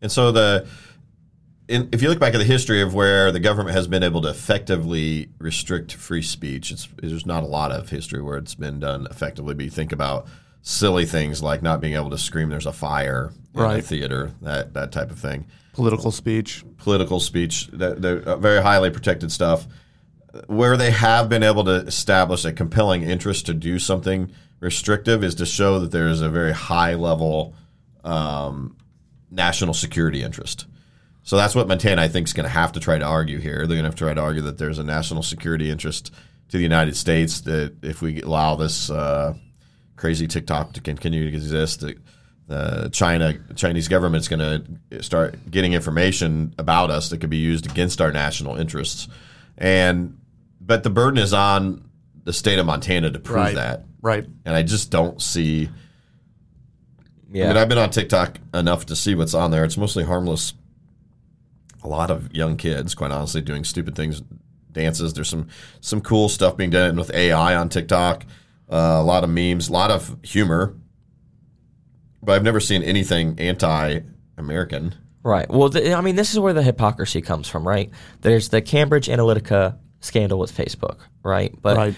[0.00, 0.66] And so the
[1.68, 4.20] in, if you look back at the history of where the government has been able
[4.22, 9.06] to effectively restrict free speech, there's not a lot of history where it's been done
[9.10, 9.54] effectively.
[9.54, 10.26] But you think about
[10.62, 14.74] silly things like not being able to scream "There's a fire" in a theater, that
[14.74, 15.46] that type of thing.
[15.74, 16.64] Political speech.
[16.78, 19.66] Political speech, that they're uh, very highly protected stuff.
[20.46, 25.34] Where they have been able to establish a compelling interest to do something restrictive is
[25.36, 27.54] to show that there is a very high level
[28.04, 28.76] um,
[29.30, 30.66] national security interest.
[31.24, 33.58] So that's what Montana, I think, is going to have to try to argue here.
[33.58, 36.12] They're going to have to try to argue that there's a national security interest
[36.48, 39.34] to the United States that if we allow this uh,
[40.02, 41.96] crazy TikTok to continue to exist, that
[42.48, 47.70] the China Chinese government's going to start getting information about us that could be used
[47.70, 49.06] against our national interests.
[49.56, 50.18] And
[50.60, 51.88] but the burden is on
[52.24, 53.54] the state of Montana to prove Right.
[53.54, 53.84] that.
[54.00, 54.26] Right.
[54.44, 55.70] And I just don't see
[57.32, 57.44] Yeah.
[57.44, 59.64] I mean, I've been on TikTok enough to see what's on there.
[59.64, 60.52] It's mostly harmless.
[61.84, 64.20] A lot of young kids, quite honestly, doing stupid things,
[64.72, 65.12] dances.
[65.14, 65.46] There's some
[65.80, 68.26] some cool stuff being done with AI on TikTok.
[68.72, 70.74] Uh, a lot of memes, a lot of humor.
[72.22, 74.94] But I've never seen anything anti-American.
[75.24, 75.48] Right.
[75.50, 77.90] Well, th- I mean, this is where the hypocrisy comes from, right?
[78.22, 81.54] There's the Cambridge Analytica scandal with Facebook, right?
[81.60, 81.94] But Right.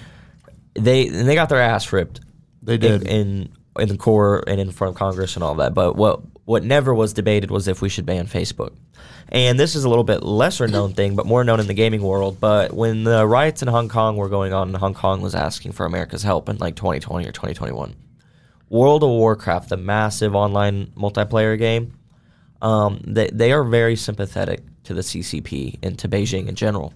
[0.75, 2.21] they and they got their ass ripped.
[2.63, 3.03] They did.
[3.03, 3.49] in, in
[3.81, 5.75] in the court and in front of Congress and all that.
[5.75, 8.75] But what what never was debated was if we should ban Facebook.
[9.31, 12.03] And this is a little bit lesser known thing, but more known in the gaming
[12.03, 12.39] world.
[12.41, 15.87] But when the riots in Hong Kong were going on, Hong Kong was asking for
[15.87, 17.95] America's help in like 2020 or 2021.
[18.69, 21.95] World of Warcraft, the massive online multiplayer game,
[22.61, 26.93] um, they, they are very sympathetic to the CCP and to Beijing in general.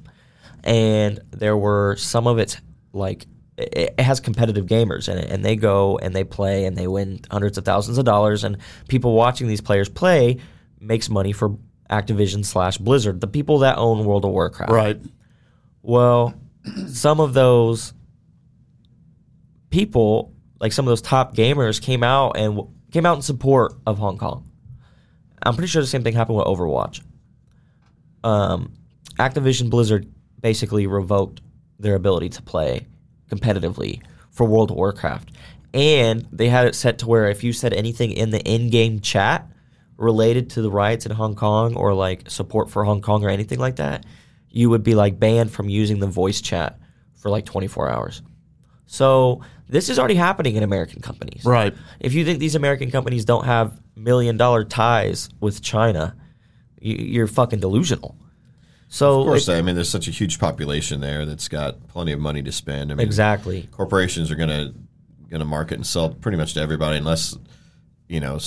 [0.65, 2.59] And there were some of its
[2.93, 3.27] like
[3.59, 7.21] it has competitive gamers in it, and they go and they play and they win
[7.31, 10.39] hundreds of thousands of dollars, and people watching these players play
[10.81, 11.59] makes money for
[11.91, 14.71] Activision slash Blizzard, the people that own World of Warcraft.
[14.71, 15.01] Right.
[15.83, 16.35] Well,
[16.87, 17.95] some of those
[19.71, 22.61] people, like some of those top gamers, came out and
[22.93, 24.49] came out in support of Hong Kong.
[25.43, 27.03] I'm pretty sure the same thing happened with Overwatch.
[28.23, 28.75] Um,
[29.19, 31.41] Activision Blizzard basically revoked
[31.79, 32.87] their ability to play
[33.29, 35.33] competitively for World of Warcraft,
[35.75, 39.47] and they had it set to where if you said anything in the in-game chat
[39.97, 43.59] related to the riots in Hong Kong or like support for Hong Kong or anything
[43.59, 44.07] like that,
[44.51, 46.79] you would be like banned from using the voice chat
[47.17, 48.23] for like 24 hours.
[48.87, 51.45] So this is already happening in American companies.
[51.45, 51.75] Right.
[52.01, 56.17] If you think these American companies don't have million dollar ties with China,
[56.81, 58.17] you, you're fucking delusional.
[58.89, 62.13] So Of course, it- I mean, there's such a huge population there that's got plenty
[62.13, 62.91] of money to spend.
[62.91, 63.69] I mean, exactly.
[63.71, 64.75] corporations are going to
[65.31, 67.37] going to market and sell pretty much to everybody unless
[68.09, 68.39] you know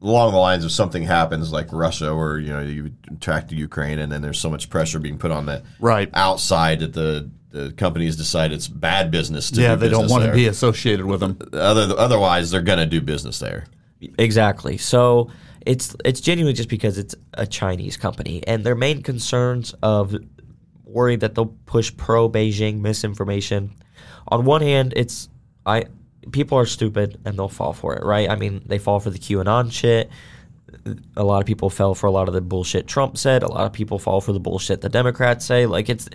[0.00, 3.98] along the lines of something happens like Russia where you know you attack the Ukraine
[3.98, 6.08] and then there's so much pressure being put on the Right.
[6.14, 10.10] outside that the the companies decide it's bad business to Yeah, do they don't business
[10.12, 11.36] want to be associated with them.
[11.52, 13.64] Other, otherwise they're going to do business there.
[14.16, 14.78] Exactly.
[14.78, 15.28] So
[15.66, 20.14] it's it's genuinely just because it's a Chinese company, and their main concerns of
[20.84, 23.74] worry that they'll push pro Beijing misinformation.
[24.28, 25.28] On one hand, it's
[25.66, 25.84] I
[26.30, 28.30] people are stupid and they'll fall for it, right?
[28.30, 30.10] I mean, they fall for the QAnon shit.
[31.16, 33.42] A lot of people fell for a lot of the bullshit Trump said.
[33.42, 35.66] A lot of people fall for the bullshit the Democrats say.
[35.66, 36.08] Like it's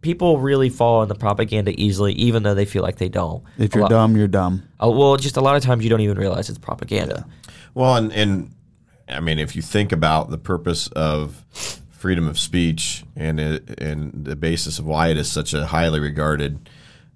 [0.00, 3.42] people really fall in the propaganda easily, even though they feel like they don't.
[3.58, 4.62] If you're lot- dumb, you're dumb.
[4.82, 7.26] uh, well, just a lot of times you don't even realize it's propaganda.
[7.74, 8.54] Well, and, and
[9.08, 11.44] I mean, if you think about the purpose of
[11.90, 16.00] freedom of speech and it, and the basis of why it is such a highly
[16.00, 16.68] regarded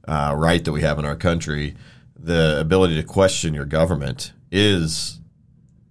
[0.07, 1.77] uh, right that we have in our country,
[2.19, 5.21] the ability to question your government is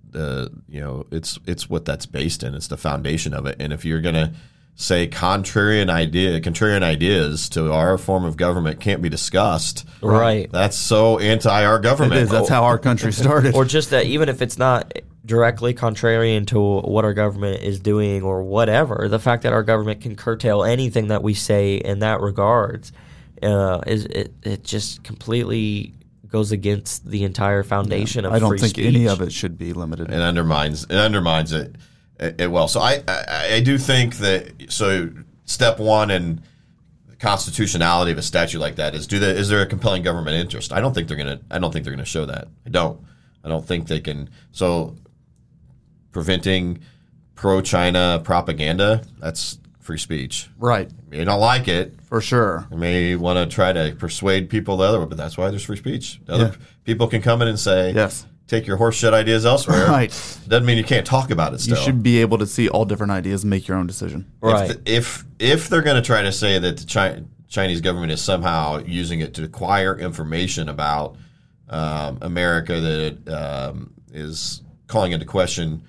[0.10, 2.56] the you know it's it's what that's based in.
[2.56, 3.56] It's the foundation of it.
[3.60, 4.34] And if you're gonna
[4.79, 10.49] say contrarian idea, contrarian ideas to our form of government can't be discussed, Right.
[10.51, 12.21] That's so anti our government.
[12.21, 12.29] is.
[12.29, 13.55] That's how our country started.
[13.55, 14.93] or just that even if it's not
[15.25, 19.99] directly contrarian to what our government is doing or whatever, the fact that our government
[20.01, 22.91] can curtail anything that we say in that regards
[23.41, 25.93] uh, is it, it just completely
[26.27, 28.85] goes against the entire foundation of I don't free think speech.
[28.85, 30.11] any of it should be limited.
[30.11, 31.75] it undermines it undermines it,
[32.19, 32.67] it, well.
[32.67, 35.10] So I, I I do think that so
[35.45, 36.41] step one in
[37.08, 40.36] the constitutionality of a statute like that is do the is there a compelling government
[40.38, 40.71] interest?
[40.73, 42.47] I don't think they're gonna I don't think they're gonna show that.
[42.65, 42.99] I don't.
[43.43, 44.30] I don't think they can.
[44.51, 44.95] So
[46.12, 46.80] preventing
[47.36, 50.50] pro China propaganda that's free speech.
[50.58, 50.89] right.
[51.12, 51.94] You don't like it.
[52.04, 52.67] For sure.
[52.71, 55.63] You may want to try to persuade people the other way, but that's why there's
[55.63, 56.19] free speech.
[56.25, 56.65] The Other Yeah.
[56.83, 58.25] people can come in and say, Yes.
[58.48, 60.10] Take your horseshit ideas elsewhere." Right.
[60.48, 61.65] Doesn't mean you can't talk about it.
[61.67, 64.31] You should be able to see all different ideas and make your own decision.
[64.41, 64.69] Right.
[64.71, 68.12] If the- if, if they're going to try to say that the Chi- Chinese government
[68.12, 71.15] is somehow using it to acquire information about
[71.69, 75.83] um, America that um, is calling into question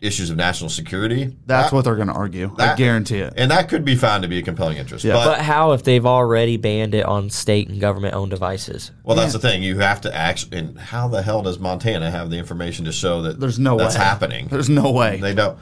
[0.00, 1.34] issues of national security.
[1.46, 2.54] That's That- what they're going to argue.
[2.58, 3.32] I guarantee it.
[3.36, 5.04] and that could be found to be a compelling interest.
[5.04, 5.14] Yeah.
[5.14, 8.92] But, But how if they've already banned it on state and government owned devices?
[9.02, 9.62] well, that's the thing.
[9.62, 10.58] You have to actually.
[10.58, 13.96] And how the hell does Montana have the information to show that There's no that's
[13.96, 14.04] way.
[14.04, 14.46] happening?
[14.48, 15.18] There's no way.
[15.20, 15.58] They don't.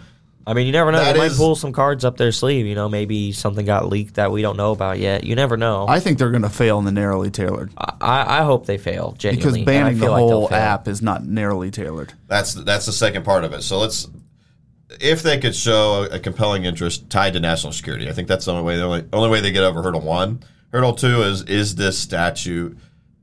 [0.48, 0.98] I mean, you never know.
[0.98, 2.66] That they might pull some cards up their sleeve.
[2.66, 5.24] You know, maybe something got leaked that we don't know about yet.
[5.24, 5.86] You never know.
[5.86, 8.78] I, I think they're going to fail in the narrowly tailored I, I hope they
[8.78, 9.22] fail because
[9.54, 9.60] genuinely.
[9.62, 12.12] and I banning the feel like whole app is not narrowly tailored.
[12.28, 13.62] That's that's the second part of it.
[13.62, 14.06] So let's,
[15.00, 18.44] if they could show a, a compelling interest tied to national security, I think that's
[18.44, 18.76] the only way.
[18.76, 20.40] The only, only way they get over hurdle one.
[20.72, 22.76] Hurdle two is is this statute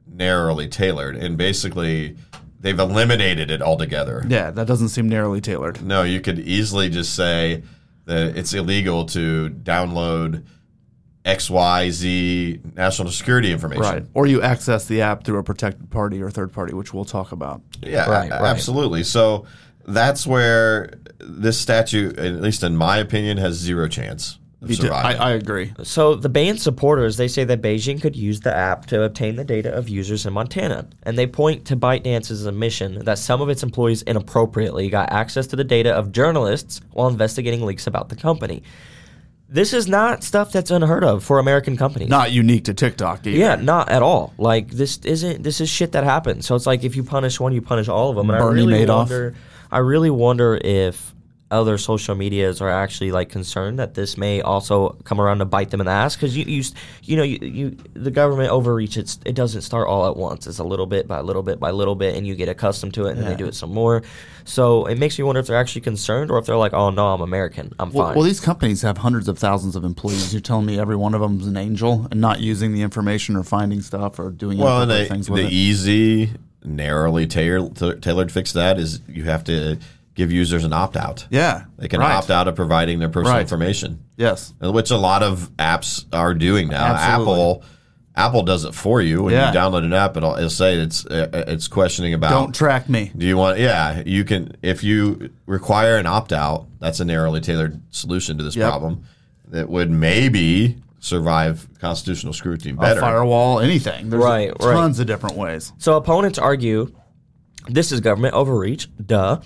[0.07, 2.15] narrowly tailored, and basically
[2.59, 4.25] they've eliminated it altogether.
[4.27, 5.81] Yeah, that doesn't seem narrowly tailored.
[5.83, 7.63] No, you could easily just say
[8.05, 10.45] that it's illegal to download
[11.25, 13.83] X, Y, Z national security information.
[13.83, 14.05] Right.
[14.13, 17.31] Or you access the app through a protected party or third party, which we'll talk
[17.31, 17.61] about.
[17.81, 18.41] Yeah, Right, a- right.
[18.43, 19.03] absolutely.
[19.03, 19.45] So
[19.85, 24.89] that's where this statute, at least in my opinion, has zero chance of Me.
[24.89, 25.13] I.
[25.13, 25.73] I agree.
[25.83, 29.43] So the ban supporters they say that Beijing could use the app to obtain the
[29.43, 33.63] data of users in Montana, and they point to ByteDance's admission that some of its
[33.63, 38.63] employees inappropriately got access to the data of journalists while investigating leaks about the company.
[39.49, 42.09] This is not stuff that's unheard of for American companies.
[42.09, 43.37] Not unique to TikTok either.
[43.37, 44.33] Yeah, not at all.
[44.39, 46.47] Like this isn't this is shit that happens.
[46.47, 48.31] So it's like if you punish one, you punish all of them.
[48.31, 48.97] And Bernie I really Madoff.
[48.97, 49.35] wonder.
[49.73, 51.13] I really wonder if
[51.53, 55.69] other social medias are actually like concerned that this may also come around to bite
[55.69, 56.63] them in the ass because you, you
[57.03, 60.47] you know you, you the government overreach it's, it doesn't start all at once.
[60.47, 63.05] It's a little bit by little bit by little bit and you get accustomed to
[63.05, 64.01] it and then they do it some more.
[64.45, 67.13] So it makes me wonder if they're actually concerned or if they're like oh no
[67.13, 67.71] I'm American.
[67.77, 68.15] I'm Well, fine.
[68.15, 70.33] well, these companies have hundreds of thousands of employees.
[70.33, 73.35] You're telling me every one of them is an angel and not using the information
[73.35, 75.51] or finding stuff or doing well, and inappropriate the, things the with it.
[75.53, 76.31] easy,
[76.65, 79.77] narrowly tailored, tailored fix that is you have to
[80.15, 81.25] give users an opt out.
[81.31, 82.13] yeah, They can right.
[82.13, 83.41] opt out of providing their personal Right.
[83.41, 86.85] information, Yes, which a lot of apps are doing now.
[86.95, 87.33] Absolutely.
[87.33, 87.63] Apple.
[88.15, 89.51] Apple does it for you when Yeah.
[89.51, 90.15] you download an app.
[90.15, 93.11] It'll, it'll say it's uh, it's questioning about don't track me.
[93.17, 93.57] Do you want?
[93.57, 94.55] Yeah, you can.
[94.61, 98.69] If you require an opt out, that's a narrowly tailored solution to this Yep.
[98.69, 99.01] problem
[99.47, 102.99] that would maybe survive constitutional scrutiny better.
[102.99, 104.09] A firewall, anything.
[104.09, 104.73] There's Right, right.
[104.73, 105.73] tons of different ways.
[105.77, 106.93] So opponents argue
[107.67, 109.41] this is government overreach, duh,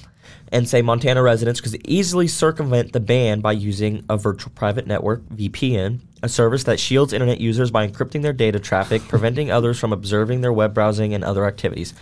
[0.51, 5.23] and say Montana residents could easily circumvent the ban by using a virtual private network,
[5.29, 9.91] VPN, a service that shields internet users by encrypting their data traffic, preventing others from
[9.91, 11.93] observing their web browsing and other activities.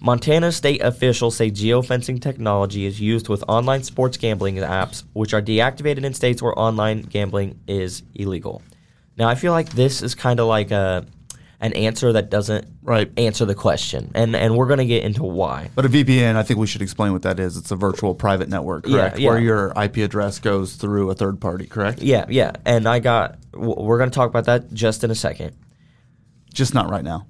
[0.00, 5.42] Montana state officials say geofencing technology is used with online sports gambling apps, which are
[5.42, 8.62] deactivated in states where online gambling is illegal.
[9.18, 11.04] Now, I feel like this is kind of like a
[11.60, 13.10] an answer that doesn't Right.
[13.18, 15.70] answer the question, and and we're gonna get into why.
[15.74, 17.56] But a VPN, I think we should explain what that is.
[17.56, 19.18] It's a virtual private network, correct?
[19.18, 19.28] yeah.
[19.28, 22.00] Where your IP address goes through a third party, correct?
[22.00, 23.38] Yeah, yeah, and I got.
[23.54, 25.52] We're gonna talk about that just in a second.
[26.54, 27.26] Just not right now.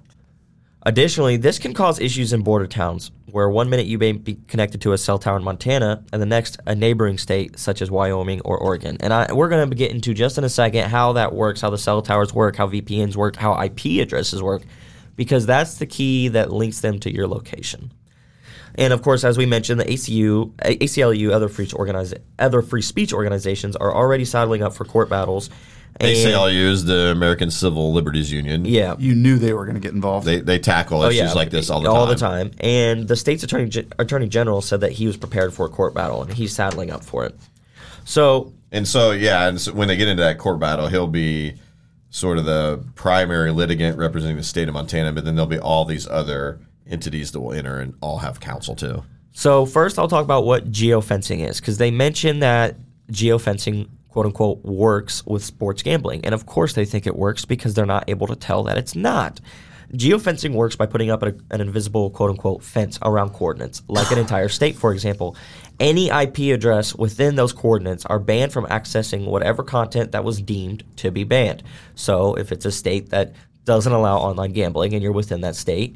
[0.83, 4.81] Additionally, this can cause issues in border towns, where one minute you may be connected
[4.81, 8.41] to a cell tower in Montana, and the next a neighboring state such as Wyoming
[8.43, 8.97] or Oregon.
[9.01, 11.71] And I, we're going to get into just in a second how that works, how
[11.71, 14.63] the cell towers work, how VPNs work, how IP addresses work,
[15.17, 17.93] because that's the key that links them to your location.
[18.77, 21.69] And of course, as we mentioned, the ACU, ACLU, other free
[22.39, 25.51] other free speech organizations are already saddling up for court battles.
[26.01, 28.65] And- ACLU is the American Civil Liberties Union.
[28.65, 30.27] yeah, You knew they were going to get involved.
[30.27, 31.97] They they tackle Oh, issues like this all the time.
[31.97, 32.51] all the time.
[32.61, 36.23] And the state's attorney attorney general said that he was prepared for a court battle
[36.23, 37.35] and he's saddling up for it.
[38.05, 41.55] So And so yeah, and so when they get into that court battle, he'll be
[42.11, 45.85] sort of the primary litigant representing the state of Montana, but then there'll be all
[45.85, 46.59] these other
[46.89, 49.03] entities that will enter and all have counsel too.
[49.33, 52.77] So first, I'll talk about what geofencing is because they mentioned that
[53.13, 57.75] geofencing, quote unquote, works with sports gambling, and of course they think it works because
[57.75, 59.41] they're not able to tell that it's not.
[59.93, 64.19] Geofencing works by putting up a, an invisible, quote unquote, fence around coordinates, like an
[64.25, 65.37] entire state, for example.
[65.79, 70.83] Any IP address within those coordinates are banned from accessing whatever content that was deemed
[70.97, 71.63] to be banned.
[71.95, 73.35] So if it's a state that
[73.67, 75.95] doesn't allow online gambling and you're within that state,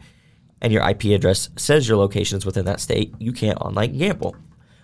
[0.60, 4.36] and your IP address says your location is within that state, you can't online gamble.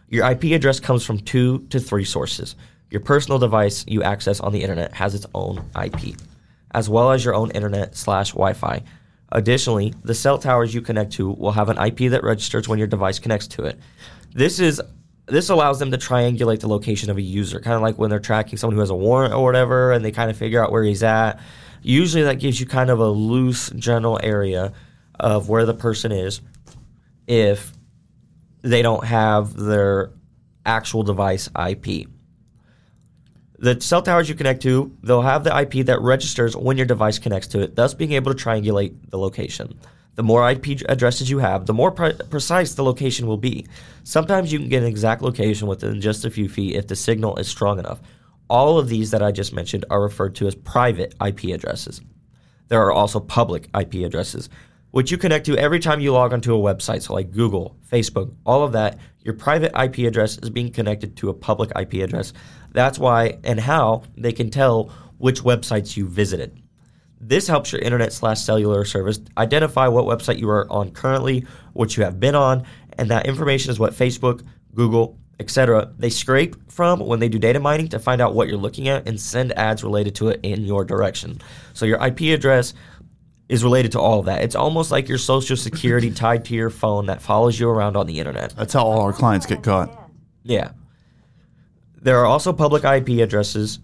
[0.09, 2.57] Your IP address comes from two to three sources.
[2.91, 6.17] Your personal device you access on the internet has its own IP,
[6.73, 8.83] as well as your own internet slash Wi Fi.
[9.31, 12.89] Additionally, the cell towers you connect to will have an IP that registers when your
[12.89, 13.79] device connects to it.
[14.33, 14.81] This is
[15.27, 18.19] this allows them to triangulate the location of a user, kind of like when they're
[18.19, 20.83] tracking someone who has a warrant or whatever, and they kind of figure out where
[20.83, 21.39] he's at.
[21.83, 24.73] Usually, that gives you kind of a loose general area
[25.21, 26.41] of where the person is
[27.27, 27.73] if
[28.63, 30.11] they don't have their
[30.65, 32.09] actual device IP.
[33.61, 37.19] The cell towers you connect to, they'll have the IP that registers when your device
[37.19, 39.79] connects to it, thus being able to triangulate the location.
[40.15, 43.67] The more IP addresses you have, the more pre- precise the location will be.
[44.05, 47.37] Sometimes you can get an exact location within just a few feet if the signal
[47.37, 48.01] is strong enough.
[48.49, 52.01] All of these that I just mentioned are referred to as private IP addresses.
[52.69, 54.49] There are also public IP addresses,
[54.91, 57.03] which you connect to every time you log onto a website.
[57.03, 61.29] So, like Google, Facebook, all of that, your private IP address is being connected to
[61.29, 62.33] a public IP address.
[62.73, 66.63] That's why and how they can tell which websites you visited.
[67.21, 71.97] This helps your internet slash cellular service identify what website you are on currently, what
[71.97, 72.65] you have been on,
[72.97, 75.93] and that information is what Facebook, Google, etc.
[75.99, 79.07] they scrape from when they do data mining to find out what you're looking at
[79.09, 81.41] and send ads related to it in your direction.
[81.75, 82.75] So your IP address
[83.49, 84.43] is related to all of that.
[84.43, 88.07] It's almost like your social security tied to your phone that follows you around on
[88.07, 88.55] the internet.
[88.57, 90.11] That's how all our clients get caught.
[90.43, 90.73] Yeah.
[92.01, 93.81] There are also public IP addresses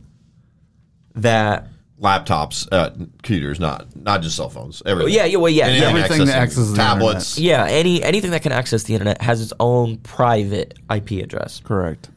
[1.15, 1.69] that
[2.01, 4.83] Laptops, uh, computers, not not just cell phones.
[4.85, 5.15] Everything.
[5.15, 7.39] yeah, yeah, well, yeah, Anything Everything that accessing accesses the tablets.
[7.39, 11.61] yeah, any anything that can access the internet has its own private IP address.
[11.65, 12.11] Correct.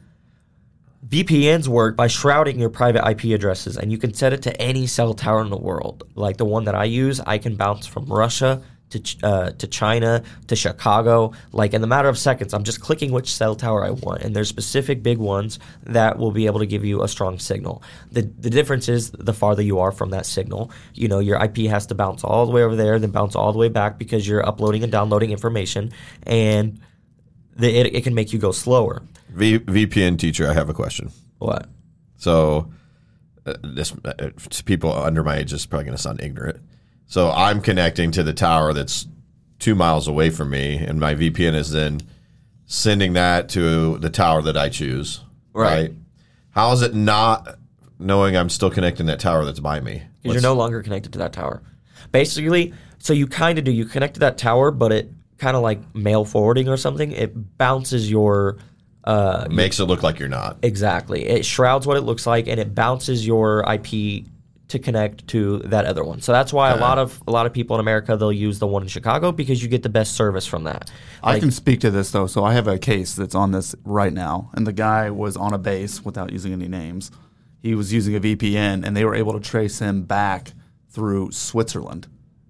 [1.08, 4.86] VPNs work by shrouding your private IP addresses, and you can set it to any
[4.86, 6.04] cell tower in the world.
[6.14, 10.22] Like the one that I use, I can bounce from Russia to uh, to China
[10.48, 11.32] to Chicago.
[11.50, 14.36] Like in the matter of seconds, I'm just clicking which cell tower I want, and
[14.36, 17.82] there's specific big ones that will be able to give you a strong signal.
[18.12, 21.70] the The difference is the farther you are from that signal, you know, your IP
[21.70, 24.28] has to bounce all the way over there, then bounce all the way back because
[24.28, 25.90] you're uploading and downloading information,
[26.24, 26.80] and
[27.56, 29.02] the, it, it can make you go slower.
[29.30, 31.10] V- VPN teacher, I have a question.
[31.38, 31.66] What?
[32.16, 32.72] So,
[33.46, 34.12] uh, this uh,
[34.50, 36.60] to people under my age is probably going to sound ignorant.
[37.06, 39.06] So I'm connecting to the tower that's
[39.58, 42.02] two miles away from me, and my VPN is then
[42.66, 45.20] sending that to the tower that I choose.
[45.54, 45.92] Right.
[46.50, 47.56] How is it not
[47.98, 50.02] knowing I'm still connecting that tower that's by me?
[50.22, 51.62] because you're no longer connected to that tower.
[52.12, 53.70] Basically, so you kind of do.
[53.70, 57.12] You connect to that tower, but it kind of like mail forwarding or something.
[57.12, 58.58] It bounces your
[59.08, 60.58] uh, makes it look like you're not.
[60.62, 61.24] exactly.
[61.24, 64.26] It shrouds what it looks like, and it bounces your IP
[64.68, 66.20] to connect to that other one.
[66.20, 68.66] So that's why a lot of a lot of people in America they'll use the
[68.66, 70.90] one in Chicago because you get the best service from that.
[71.22, 72.26] I can speak to this though.
[72.26, 75.54] So I have a case that's on this right now, and the guy was on
[75.54, 77.10] a base without using any names.
[77.62, 80.52] He was using a VPN, and they were able to trace him back
[80.90, 82.08] through Switzerland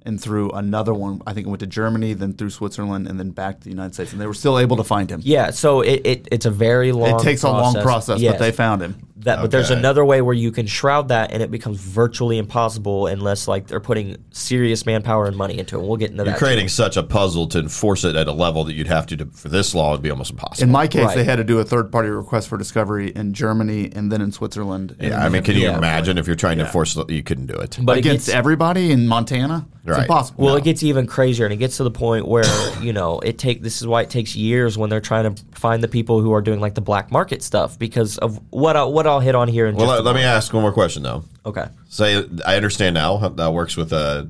[0.08, 1.22] and through another one.
[1.26, 3.94] I think it went to Germany, then through Switzerland, and then back to the United
[3.94, 5.20] States, and they were still able to find him.
[5.22, 7.20] Yeah, so it, it it's a very long.
[7.20, 8.32] It takes a long process, Yes.
[8.34, 9.04] but they found him.
[9.22, 13.08] That, but there's another way where you can shroud that, and it becomes virtually impossible
[13.08, 15.82] unless like they're putting serious manpower and money into it.
[15.84, 16.38] We'll get into You're that.
[16.38, 19.26] creating such a puzzle to enforce it at a level that you'd have to, to
[19.26, 20.62] for this law would be almost impossible.
[20.64, 21.16] In my case, Right.
[21.16, 24.94] they had to do a third-party request for discovery in Germany and then in Switzerland.
[25.00, 25.78] yeah, then I mean, can you it that way.
[25.78, 26.66] imagine if you're trying to Yeah.
[26.68, 27.76] enforce it, you couldn't do it?
[27.82, 29.66] but it against gets, everybody in Montana?
[29.84, 30.04] It's Right.
[30.04, 30.44] impossible.
[30.44, 32.44] well, it gets even crazier, and it gets to the point where
[32.80, 33.62] you know it take.
[33.62, 36.40] This is why it takes years when they're trying to find the people who are
[36.40, 39.66] doing like the black market stuff because of what I, what I'll hit on here.
[39.66, 41.24] In Well, just let, let me ask one more question though.
[41.44, 41.66] Okay.
[41.88, 44.24] Say I understand now how that works with uh,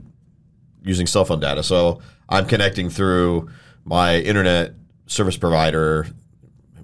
[0.83, 1.63] using cell phone data.
[1.63, 3.51] So I'm connecting through
[3.85, 4.75] my internet
[5.07, 6.07] service provider,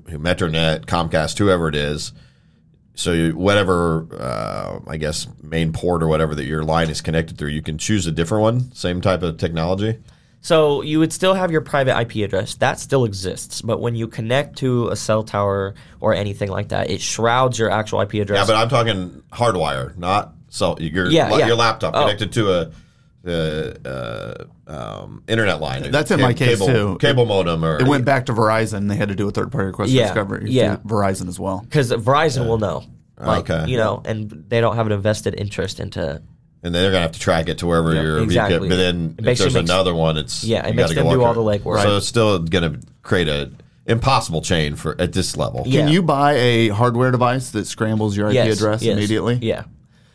[0.09, 2.13] who MetroNet, Comcast, whoever it is.
[2.97, 7.37] So you, whatever, uh, I guess, main port or whatever that your line is connected
[7.39, 9.99] through, you can choose a different one, same type of technology.
[10.43, 12.55] So you would still have your private IP address.
[12.57, 13.63] That still exists.
[13.63, 17.71] But when you connect to a cell tower or anything like that, it shrouds your
[17.71, 18.39] actual IP address.
[18.41, 21.47] Yeah, but I'm talking hardwire, not so your Yeah, la- yeah.
[21.49, 22.03] your laptop Oh.
[22.03, 22.71] connected to a.
[23.27, 25.91] Uh, uh, um, internet line.
[25.91, 26.99] That's in my case, cable, too.
[27.01, 28.89] Cable modem, or It went back to Verizon.
[28.89, 30.77] They had to do a third party request Yeah, discovery yeah.
[30.87, 31.61] Verizon as well.
[31.61, 32.85] because Verizon will know.
[33.19, 33.71] Like, Okay.
[33.71, 36.21] You know, and they don't have an invested interest into.
[36.63, 38.57] and then they're gonna have to track it to wherever you're exactly.
[38.59, 38.69] VPN.
[38.71, 41.19] But then It if there's makes- another one, it's Yeah, it you makes gotta them
[41.19, 41.63] do all the it.
[41.63, 41.83] legwork.
[41.83, 41.97] So Right.
[41.99, 43.51] it's still gonna create a
[43.87, 45.63] impossible chain for at this level.
[45.67, 45.83] Yeah.
[45.83, 49.65] Can you buy a hardware device that scrambles your IP Yes, address yes, immediately Yeah.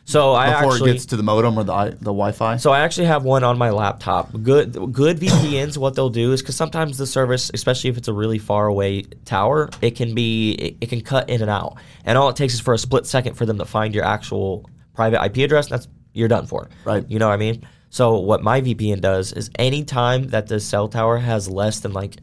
[0.09, 2.57] So I before actually it gets to the modem or the the Wi-Fi?
[2.57, 4.31] So I actually have one on my laptop.
[4.41, 5.77] Good good VPNs.
[5.77, 9.03] What they'll do is because sometimes the service, especially if it's a really far away
[9.25, 12.55] tower, it can be it, it can cut in and out, and all it takes
[12.55, 15.67] is for a split second for them to find your actual private IP address.
[15.67, 16.69] That's you're done for.
[16.85, 17.07] Right.
[17.07, 17.67] You know what I mean?
[17.91, 22.15] So what my VPN does is anytime that the cell tower has less than like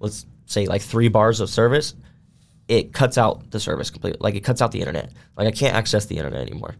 [0.00, 1.94] let's say like three bars of service,
[2.66, 4.20] it cuts out the service completely.
[4.22, 5.12] Like it cuts out the internet.
[5.36, 6.76] Like I can't access the internet anymore.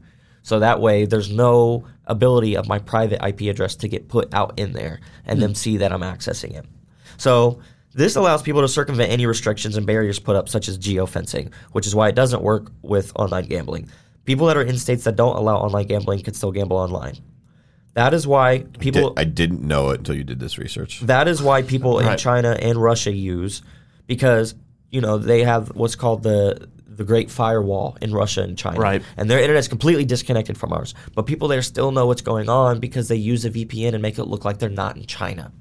[0.47, 4.61] So that way, there's no ability of my private IP address to get put out
[4.61, 5.55] in there and them hmm.
[5.57, 6.65] see that I'm accessing it.
[7.17, 7.59] So
[7.95, 11.85] this allows people to circumvent any restrictions and barriers put up, such as geofencing, which
[11.85, 13.91] is why it doesn't work with online gambling.
[14.25, 17.17] People that are in states that don't allow online gambling can still gamble online.
[17.95, 19.11] That is why people.
[19.11, 21.01] Did- I didn't know it until you did this research.
[21.01, 23.63] That is why people in China and Russia use
[24.07, 24.55] because
[24.93, 29.03] you know they have what's called the the Great Firewall in Russia and China, Right.
[29.17, 32.81] And their internet's completely disconnected from ours, but people there still know what's going on
[32.81, 35.53] because they use a VPN and make it look like they're not in China.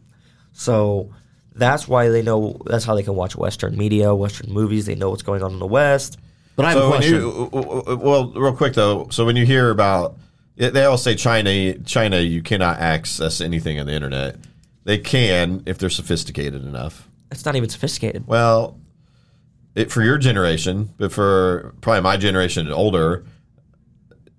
[0.54, 1.12] So
[1.54, 2.62] that's why they know.
[2.66, 4.86] That's how they can watch Western media, Western movies.
[4.86, 6.18] They know what's going on in the West.
[6.56, 7.16] But I have a So when question.
[7.16, 10.18] you, well, real quick though, so when you hear about,
[10.56, 14.38] they all say China, China, you cannot access anything on the internet.
[14.86, 17.10] They can if they're sophisticated enough.
[17.32, 18.26] It's not even sophisticated.
[18.28, 18.80] Well,
[19.76, 23.26] it, for your generation, but for probably my generation and older,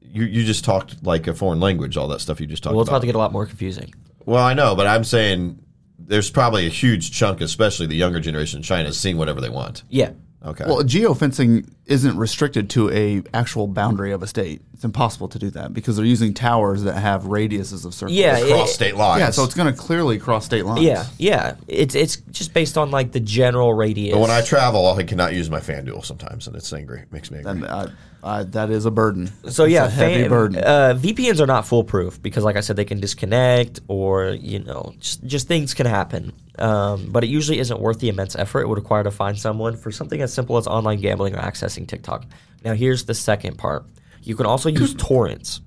[0.03, 1.97] you you just talked like a foreign language.
[1.97, 2.97] All that stuff you just talked Well, it's about.
[2.97, 3.95] about to get a lot more confusing.
[4.25, 5.59] well, I know, but I'm saying
[5.99, 9.83] there's probably a huge chunk, especially the younger generation in China, seeing whatever they want.
[9.89, 10.11] Yeah.
[10.45, 10.65] Okay.
[10.67, 14.61] Well, geofencing isn't restricted to a actual boundary of a state.
[14.75, 18.17] It's impossible to do that because they're using towers that have radiuses of circles.
[18.19, 19.21] Yeah, it- Cross state lines.
[19.21, 20.83] Yeah, so it's going to clearly cross state lines.
[20.83, 21.55] Yeah, yeah.
[21.69, 24.15] It's it's just based on like the general radius.
[24.15, 27.03] But when I travel, I cannot use my FanDuel sometimes, and it's angry.
[27.03, 27.53] It makes me angry.
[27.53, 27.87] And, uh,
[28.23, 29.31] uh, that is a burden.
[29.51, 30.57] So It's yeah, a heavy fan- burden.
[30.59, 34.95] Uh, VPNs are not foolproof because, like I said, they can disconnect or you know,
[34.99, 36.33] just, just things can happen.
[36.59, 39.77] Um, but it usually isn't worth the immense effort it would require to find someone
[39.77, 42.25] for something as simple as online gambling or accessing TikTok.
[42.65, 43.85] Now, here's the second part:
[44.23, 45.61] you can also use torrents.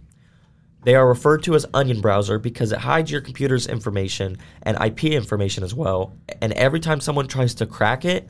[0.83, 5.05] They are referred to as onion browser because it hides your computer's information and IP
[5.05, 6.13] information as well.
[6.41, 8.29] And every time someone tries to crack it,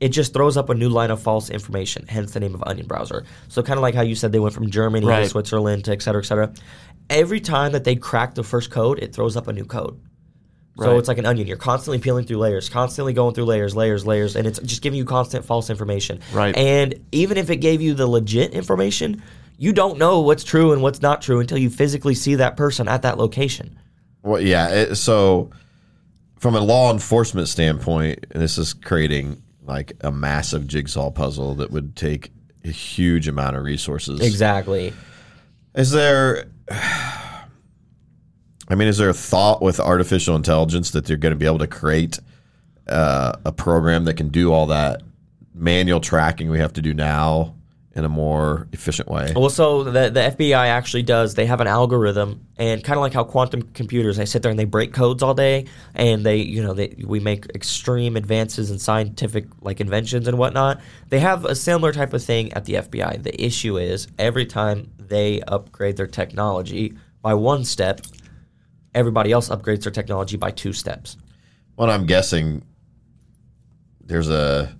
[0.00, 2.86] it just throws up a new line of false information, hence the name of onion
[2.86, 3.24] browser.
[3.48, 6.02] So kind of like how you said they went from Germany to Switzerland to et
[6.02, 6.52] cetera, et cetera.
[7.10, 9.98] Every time that they crack the first code, it throws up a new code.
[10.84, 11.48] So it's like an onion.
[11.48, 14.96] You're constantly peeling through layers, constantly going through layers, layers, layers, and it's just giving
[14.96, 16.20] you constant false information.
[16.32, 16.56] Right.
[16.56, 19.22] And even if it gave you the legit information,
[19.56, 22.86] you don't know what's true and what's not true until you physically see that person
[22.86, 23.76] at that location.
[24.22, 24.68] Well, yeah.
[24.68, 25.50] It, so,
[26.38, 31.96] from a law enforcement standpoint, this is creating like a massive jigsaw puzzle that would
[31.96, 32.30] take
[32.64, 34.20] a huge amount of resources.
[34.20, 34.92] Exactly.
[35.74, 36.46] Is there?
[38.68, 41.58] I mean, is there a thought with artificial intelligence that they're going to be able
[41.58, 42.18] to create
[42.86, 45.02] uh, a program that can do all that
[45.54, 47.54] manual tracking we have to do now
[47.98, 49.32] in a more efficient way?
[49.34, 51.34] Well, so the, the FBI actually does.
[51.34, 54.58] They have an algorithm, and kind of like how quantum computers, they sit there and
[54.58, 58.78] they break codes all day, and they, you know, they we make extreme advances in
[58.78, 60.80] scientific like inventions and whatnot.
[61.08, 63.22] They have a similar type of thing at the FBI.
[63.22, 68.02] The issue is every time they upgrade their technology by one step,
[68.98, 71.16] everybody else upgrades their technology by two steps.
[71.76, 72.64] Well, I'm guessing
[74.04, 74.76] there's a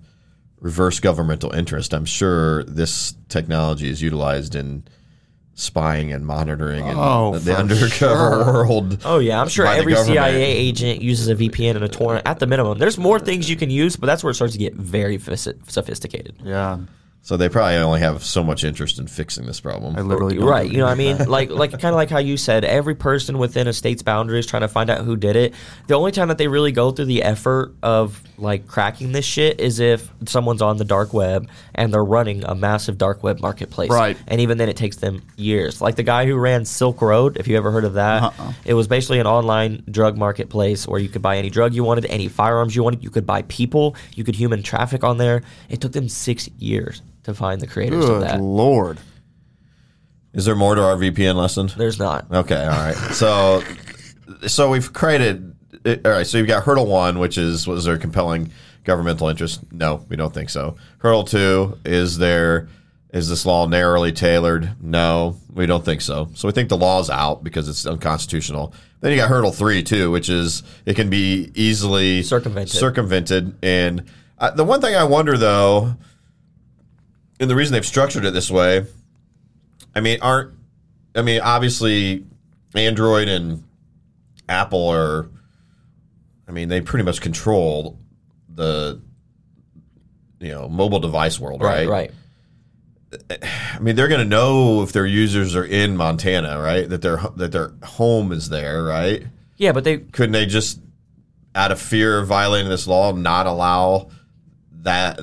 [0.59, 1.93] reverse governmental interest.
[1.93, 4.83] I'm sure this technology is utilized in
[5.53, 8.65] spying and monitoring and Oh, the undercover sure.
[8.65, 9.01] world.
[9.05, 9.95] Oh yeah, I'm sure every.
[9.95, 12.77] CIA agent uses a VPN and a torrent at the minimum.
[12.77, 16.35] There's more things you can use, but that's where it starts to get very sophisticated.
[16.43, 16.79] yeah.
[17.21, 19.95] So they probably only have so much interest in fixing this problem.
[19.95, 21.17] I literally don't right you know what i mean?
[21.29, 24.61] like like kind of like how you said every person within a state's boundaries trying
[24.61, 25.53] to find out who did it
[25.87, 29.59] the only time that they really go through the effort of like cracking this shit
[29.59, 33.89] is if someone's on the dark web and they're running a massive dark web marketplace.
[33.89, 34.17] Right.
[34.27, 35.81] and even then it takes them years.
[35.81, 38.53] Like the guy who ran silk road if you ever heard of that Uh-uh.
[38.65, 42.05] it was basically an online drug marketplace where you could buy any drug you wanted
[42.05, 43.03] any firearms you wanted.
[43.03, 43.95] You could buy people.
[44.15, 45.43] You could human traffic on there.
[45.69, 48.99] It took them six years to find the creators of Good that lord.
[50.33, 51.69] Is there more to our VPN lesson?
[51.77, 52.95] there's not Okay, all right.
[53.13, 53.63] So,
[54.47, 55.55] so we've created.
[55.85, 58.51] All right, so you've got hurdle one, which is was there compelling
[58.83, 59.61] governmental interest?
[59.71, 60.75] No, we don't think so.
[60.99, 62.67] Hurdle two is there
[63.11, 64.75] is this law narrowly tailored?
[64.81, 66.29] No, we don't think so.
[66.35, 68.73] So we think the law's out because it's unconstitutional.
[69.01, 72.75] Then you got hurdle three too, which is it can be easily Circumvented.
[72.75, 74.03] Circumvented, and
[74.37, 75.95] uh, the one thing I wonder though,
[77.39, 78.85] and the reason they've structured it this way,
[79.95, 80.53] I mean, aren't
[81.15, 82.25] I mean, obviously,
[82.75, 83.63] Android and
[84.47, 85.29] Apple are.
[86.47, 87.99] I mean, they pretty much control
[88.47, 88.99] the,
[90.39, 91.87] you know, mobile device world, right?
[91.87, 92.11] right right
[93.41, 96.87] I mean, they're going to know if their users are in Montana, right?
[96.87, 99.25] That their that their home is there, right?
[99.57, 100.79] Yeah, but they Couldn't they just,
[101.55, 104.09] out of fear of violating this law, not allow
[104.83, 105.19] that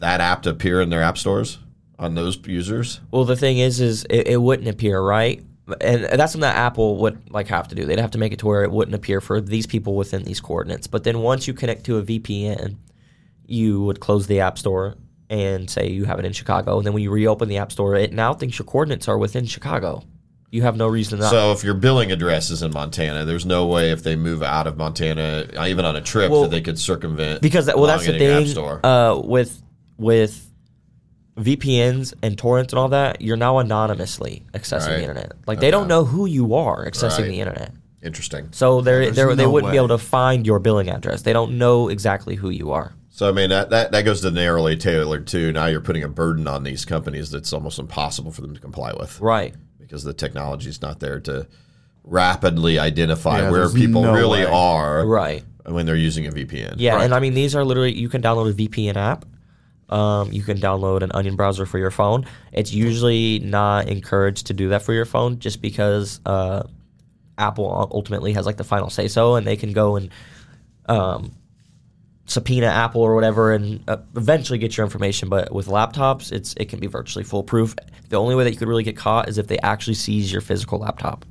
[0.00, 1.58] that app to appear in their app stores?
[1.96, 3.00] on those users?
[3.12, 5.40] Well, the thing is, is it, it wouldn't appear right,
[5.80, 7.84] and that's something that Apple would like have to do.
[7.84, 10.40] They'd have to make it to where it wouldn't appear for these people within these
[10.40, 10.88] coordinates.
[10.88, 12.76] But then once you connect to a VPN,
[13.46, 14.96] you would close the App Store
[15.30, 17.94] and say you have it in Chicago, and then when you reopen the App Store,
[17.94, 20.02] it now thinks your coordinates are within Chicago.
[20.50, 21.24] You have no reason to.
[21.26, 24.66] So if your billing address is in Montana, there's no way if they move out
[24.68, 27.40] of Montana, even on a trip, Well, that they could circumvent.
[27.40, 28.84] because that, well, that's the thing Store.
[28.86, 29.60] uh, with
[29.96, 30.48] with
[31.38, 33.20] VPNs and torrents and all that.
[33.20, 34.96] You're now anonymously accessing Right.
[34.96, 35.32] the internet.
[35.46, 37.28] Like they don't know who you are accessing Right.
[37.28, 37.72] the internet.
[38.02, 38.48] Interesting.
[38.52, 41.22] So they're, they're, they no wouldn't be able to find your billing address.
[41.22, 42.94] They don't know exactly who you are.
[43.10, 45.52] So I mean that, that that goes to narrowly tailored too.
[45.52, 48.92] Now you're putting a burden on these companies that's almost impossible for them to comply
[48.98, 49.54] with Right.
[49.78, 51.46] because the technology is not there to
[52.02, 54.50] rapidly identify Yeah, where people no really way.
[54.50, 55.42] are Right.
[55.64, 56.74] when they're using a VPN.
[56.76, 57.04] Yeah, Right.
[57.04, 59.24] and I mean these are literally you can download a VPN app.
[59.94, 62.26] Um, you can download an Onion browser for your phone.
[62.52, 66.64] It's usually not encouraged to do that for your phone, just because uh,
[67.38, 70.10] Apple ultimately has like the final say so, and they can go and
[70.86, 71.30] um,
[72.26, 75.28] subpoena Apple or whatever, and uh, eventually get your information.
[75.28, 77.76] But with laptops, it's it can be virtually foolproof.
[78.08, 80.40] The only way that you could really get caught is if they actually seize your
[80.40, 81.24] physical laptop.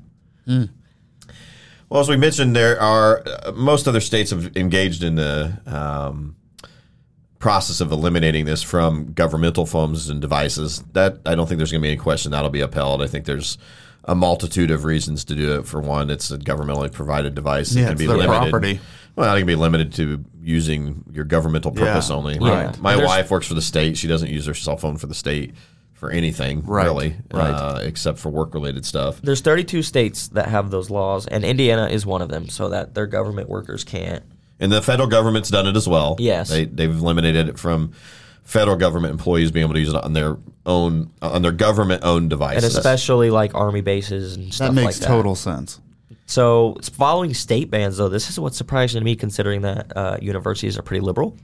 [1.90, 6.38] Well, as we mentioned, there are uh, most other states have engaged in the um,
[7.44, 10.82] process of eliminating this from governmental phones and devices.
[10.94, 13.04] That I don't think there's going to be any question that'll be upheld.
[13.04, 13.58] I think there's
[14.06, 15.68] a multitude of reasons to do it.
[15.68, 17.76] For one, it's a governmentally provided device.
[17.76, 18.50] Yeah, it can it's be their limited.
[18.50, 18.80] property.
[19.18, 22.40] Well, it can be limited to using your governmental purpose Yeah, only.
[22.40, 22.80] right.
[22.80, 23.98] My There's- wife works for the state.
[23.98, 25.54] She doesn't use her cell phone for the state
[25.92, 27.52] for anything, Right, really, right.
[27.52, 29.22] Uh, except for work related stuff.
[29.22, 32.94] There's 32 states that have those laws, and Indiana is one of them, so that
[32.94, 34.24] their government workers can't.
[34.64, 36.16] And the federal government's done it as well.
[36.20, 36.50] Yes.
[36.50, 37.92] they they've eliminated it from
[38.44, 42.30] federal government employees being able to use it on their own on their government owned
[42.30, 45.08] devices, And especially like army bases and stuff That makes like that.
[45.08, 45.80] total sense.
[46.26, 50.78] So following state bans, though, this is what's surprising to me, considering that uh, universities
[50.78, 51.38] are pretty liberal.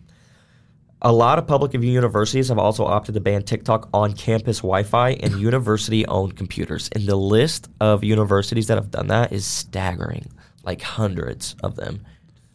[1.02, 5.40] A lot of public universities have also opted to ban TikTok on campus Wi-Fi and
[5.40, 6.90] university-owned computers.
[6.94, 10.28] And the list of universities that have done that is staggering,
[10.64, 12.06] like hundreds of them.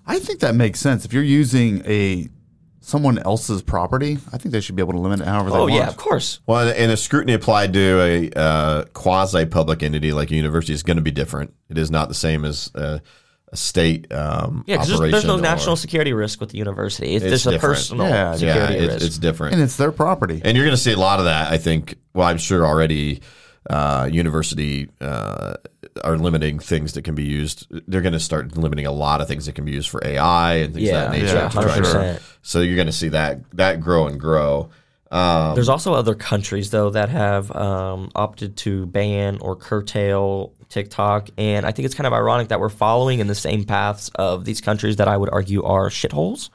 [0.06, 1.04] I think that makes sense.
[1.04, 2.28] If you're using a
[2.80, 5.60] someone else's property, I think they should be able to limit it however they Oh
[5.62, 5.72] want.
[5.74, 6.40] yeah, of course.
[6.46, 10.82] well, and a scrutiny applied to a uh, quasi public entity like a university is
[10.82, 11.54] going to be different.
[11.70, 12.98] It is not the same as uh,
[13.50, 17.14] a state um, Yeah, because there's, there's no or- national security risk with the university.
[17.14, 17.76] It's, It's there's a different.
[17.76, 19.06] personal Yeah, yeah, security Yeah, it's, risk.
[19.06, 19.54] it's different.
[19.54, 20.42] And it's their property.
[20.44, 21.50] And you're going to see a lot of that.
[21.50, 21.94] I think.
[22.12, 23.22] Well, I'm sure already.
[23.70, 25.54] Uh, university uh,
[26.02, 27.66] are limiting things that can be used.
[27.88, 30.56] They're going to start limiting a lot of things that can be used for AI
[30.56, 31.34] and things yeah, of that nature.
[31.34, 32.22] yeah, to try to- 100%.
[32.42, 34.70] So you're going to see that that grow and grow.
[35.10, 41.28] Um, There's also other countries though that have um, opted to ban or curtail TikTok,
[41.38, 44.44] and I think it's kind of ironic that we're following in the same paths of
[44.44, 46.50] these countries that I would argue are shitholes.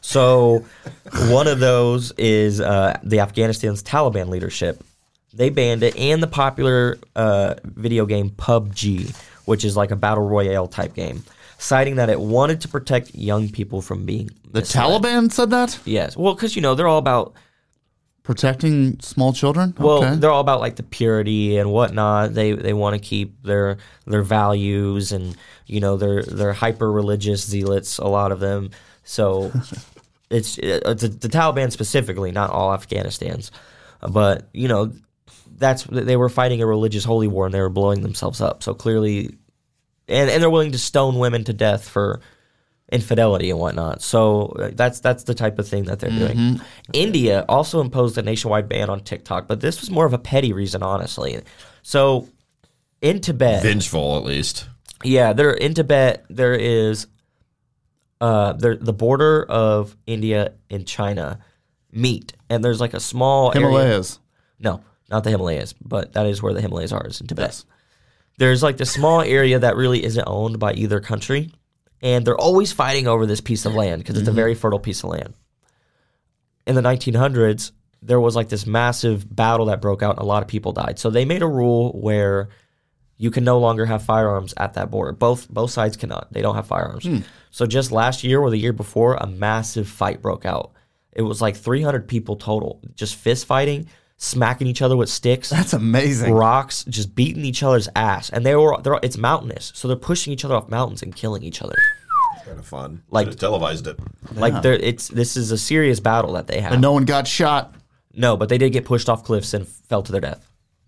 [0.00, 0.64] So,
[1.28, 4.82] one of those is uh, the Afghanistan's Taliban leadership.
[5.32, 10.26] They banned it, and the popular uh, video game PUBG, which is like a battle
[10.26, 11.22] royale type game,
[11.58, 14.84] citing that it wanted to protect young people from being the misled.
[14.84, 15.78] Taliban said that?
[15.84, 17.34] Yes, well, because you know they're all about
[18.22, 19.74] Protecting small children?
[19.78, 20.14] Well, okay.
[20.14, 22.34] they're all about like the purity and whatnot.
[22.34, 27.44] They they want to keep their their values and you know they're they're hyper religious
[27.44, 27.96] zealots.
[27.98, 28.70] A lot of them.
[29.04, 29.50] So
[30.30, 33.50] it's, it's the Taliban specifically, not all Afghanistan's,
[34.06, 34.92] but you know
[35.60, 38.62] that's they were fighting a religious holy war and they were blowing themselves up.
[38.64, 39.36] So clearly,
[40.08, 42.20] and and they're willing to stone women to death for
[42.92, 44.02] infidelity and whatnot.
[44.02, 46.60] So uh, that's that's the type of thing that they're doing.
[46.92, 50.52] India also imposed a nationwide ban on TikTok, but this was more of a petty
[50.52, 51.40] reason, honestly.
[51.82, 52.28] So
[53.00, 54.66] in Tibet, vengeful, at least.
[55.04, 57.06] yeah, there in Tibet there is
[58.20, 61.38] uh there the border of India and China
[61.92, 64.18] meet, and there's like a small area- Himalayas.
[64.58, 67.64] no, not the Himalayas, but that is where the Himalayas are, is in Tibet.
[68.38, 71.52] There's like this small area that really isn't owned by either country,
[72.00, 74.36] and they're always fighting over this piece of land because it's a mm-hmm.
[74.36, 75.34] very fertile piece of land.
[76.66, 80.42] In the 1900s, there was like this massive battle that broke out, and a lot
[80.42, 80.98] of people died.
[80.98, 82.48] So they made a rule where
[83.18, 85.12] you can no longer have firearms at that border.
[85.12, 86.32] Both both sides cannot.
[86.32, 87.04] They don't have firearms.
[87.04, 87.18] Hmm.
[87.50, 90.72] So just last year or the year before, a massive fight broke out.
[91.12, 93.88] It was like 300 people total, just fist fighting,
[94.22, 96.34] smacking each other with sticks, That's amazing.
[96.34, 98.28] rocks, just beating each other's ass.
[98.28, 101.42] And they were they're, it's mountainous, so they're pushing each other off mountains and killing
[101.42, 101.74] each other.
[102.36, 103.02] It's kind of fun.
[103.10, 103.98] Like- Should've televised it.
[104.34, 106.72] Like they're it's this is a serious battle that they have.
[106.72, 107.74] And no one got shot.
[108.12, 110.46] No, but they did get pushed off cliffs and fell to their death.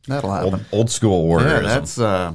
[0.09, 0.67] That'll happen.
[0.73, 1.63] old school Yeah, warriorism.
[1.65, 2.35] that's uh,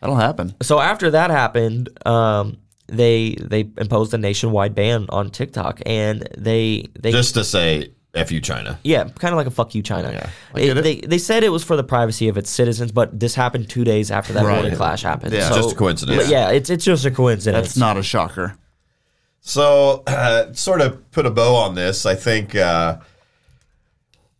[0.00, 0.54] that'll happen.
[0.62, 2.56] So after that happened, um,
[2.88, 8.32] they they imposed a nationwide ban on TikTok, and they they Just to say, F
[8.32, 8.78] you, China.
[8.82, 10.10] yeah, kind of like a fuck you, China.
[10.12, 10.82] Yeah, they, get it.
[10.82, 13.84] they they said it was for the privacy of its citizens, but this happened two
[13.84, 14.54] days after that Right.
[14.54, 15.32] morning clash happened.
[15.34, 15.48] Yeah.
[15.48, 16.22] So- Just a coincidence.
[16.24, 17.66] but Yeah, it's it's just a coincidence.
[17.68, 18.56] That's not a shocker.
[19.40, 22.04] So, uh, sort of put a bow on this.
[22.06, 22.98] I think uh,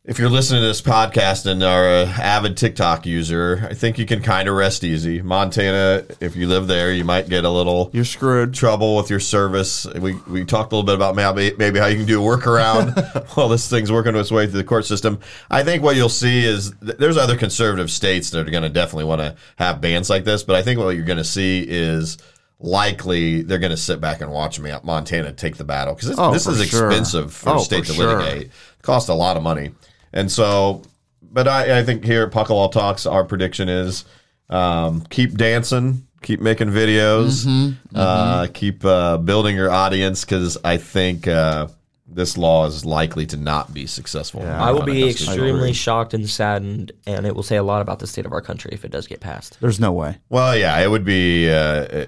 [0.06, 4.06] if you're listening to this podcast and are an avid TikTok user, I think you
[4.06, 5.20] can kind of rest easy.
[5.20, 8.54] Montana, if you live there, you might get a little You're screwed.
[8.54, 9.84] trouble with your service.
[9.86, 13.26] We we talked a little bit about maybe, maybe how you can do a workaround
[13.36, 15.18] while this thing's working its way through the court system.
[15.50, 18.68] I think what you'll see is th- there's other conservative states that are going to
[18.68, 21.64] definitely want to have bans like this, but I think what you're going to see
[21.68, 22.16] is
[22.60, 26.32] likely they're going to sit back and watch me Montana take the battle because Oh,
[26.32, 26.86] this is sure.
[26.88, 28.18] expensive for Oh, a state for to sure.
[28.22, 28.42] litigate.
[28.46, 29.72] It costs a lot of money,
[30.12, 30.82] and so.
[31.22, 34.04] But I, I think here at Pocket Law Talks, our prediction is
[34.48, 37.96] um, keep dancing, keep making videos, Mm-hmm.
[37.96, 41.68] Uh, keep uh, building your audience because I think uh,
[42.06, 44.40] this law is likely to not be successful.
[44.42, 44.62] Yeah.
[44.62, 45.72] I will be extremely jewelry.
[45.74, 48.70] shocked and saddened, and it will say a lot about the state of our country
[48.72, 49.58] if it does get passed.
[49.60, 50.18] There's no way.
[50.30, 51.56] Well, yeah, it would be uh,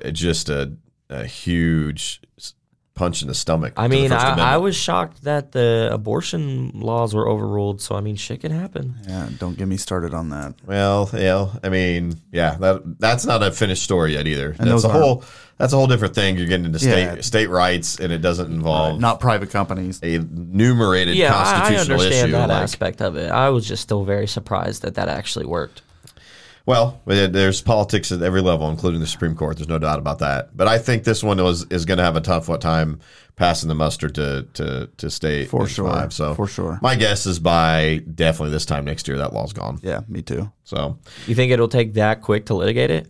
[0.07, 0.72] uh, just a,
[1.11, 2.55] a huge s-
[2.99, 3.72] punch in the stomach.
[3.76, 7.80] I mean, I, I was shocked that the abortion laws were overruled.
[7.80, 8.96] So I mean, shit can happen.
[9.07, 10.55] Yeah, don't get me started on that.
[10.66, 14.57] Well, yeah, I mean, yeah, that that's not a finished story yet either.
[14.59, 15.22] And that's a whole
[15.59, 16.36] that's a whole different thing.
[16.36, 17.20] You're getting into state Yeah.
[17.20, 20.01] state rights, and it doesn't involve Not private companies.
[20.03, 22.32] a enumerated Yeah, I, I constitutional understand issue.
[22.32, 23.30] that like- aspect of it.
[23.30, 25.82] I was just still very surprised that that actually worked.
[26.69, 29.57] Well, there's politics at every level, including the Supreme Court.
[29.57, 30.55] There's no doubt about that.
[30.55, 33.01] But I think this one was is going to have a tough time
[33.37, 35.89] passing the muster to to to state For sure.
[35.91, 36.12] Five.
[36.12, 36.79] So For sure.
[36.83, 39.79] my guess is by definitely this time next year that law's gone.
[39.83, 40.53] Yeah, me too.
[40.64, 43.09] So You think it'll take that quick to litigate it?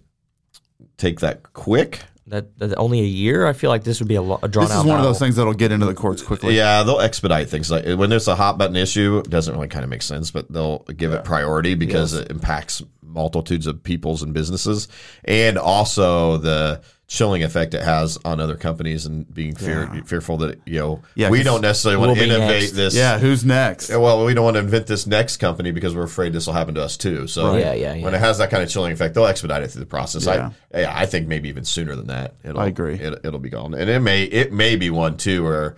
[0.97, 2.01] take that quick.
[2.29, 3.47] That, that only a year?
[3.47, 4.81] I feel like this would be a, lo- a drawn This out.
[4.81, 6.55] is one of those things that'll get into the courts quickly.
[6.55, 7.71] Yeah, they'll expedite things.
[7.71, 10.53] Like when there's a hot button issue, it doesn't really kind of make sense, but
[10.53, 14.89] they'll give it priority because it impacts multitudes of peoples and businesses,
[15.25, 16.81] and also the
[17.11, 21.31] chilling effect it has on other companies and being fear, fearful that you know Yeah,
[21.31, 22.73] we 'cause don't necessarily want we'll to be innovate next.
[22.73, 22.95] this.
[22.95, 23.89] Yeah, who's next?
[23.89, 26.75] Well, we don't want to invent this next company because we're afraid this will happen
[26.75, 27.27] to us too.
[27.27, 27.61] So Right.
[27.61, 28.05] Yeah, yeah, yeah.
[28.05, 30.27] when it has that kind of chilling effect, they'll expedite it through the process.
[30.27, 30.51] Yeah.
[30.75, 32.35] I, yeah, I think maybe even sooner than that.
[32.45, 32.97] It'll, I agree.
[32.97, 35.77] It, it'll be gone, and it may it may be one too where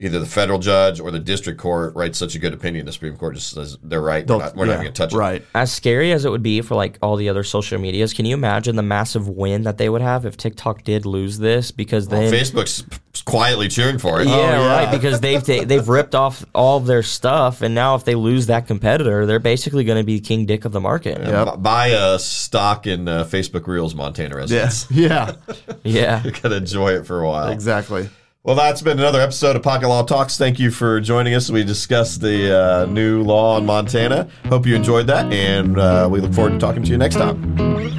[0.00, 3.16] either the federal judge or the district court writes such a good opinion, the Supreme
[3.16, 4.26] Court just says they're right.
[4.28, 5.16] We're not, we're not yeah, going to touch it.
[5.16, 5.44] Right.
[5.54, 8.34] As scary as it would be for like all the other social medias, can you
[8.34, 11.70] imagine the massive win that they would have if TikTok did lose this?
[11.72, 12.84] Because then Facebook's
[13.24, 14.28] quietly cheering for it.
[14.28, 14.84] Yeah, Oh, yeah.
[14.84, 14.90] right.
[14.92, 18.46] Because they've ta- they've ripped off all of their stuff, and now if they lose
[18.46, 21.18] that competitor, they're basically going to be king dick of the market.
[21.20, 21.54] Yep.
[21.54, 24.88] B- Buy a stock in uh, Facebook Reels, Montana residents.
[24.90, 25.32] Yeah.
[25.84, 26.22] Yeah.
[26.24, 27.48] You can enjoy it for a while.
[27.48, 28.08] exactly.
[28.48, 30.38] Well, that's been another episode of Pocket Law Talks.
[30.38, 31.50] Thank you for joining us.
[31.50, 34.26] We discussed the uh, new law in Montana.
[34.46, 37.97] Hope you enjoyed that, and uh, we look forward to talking to you next time.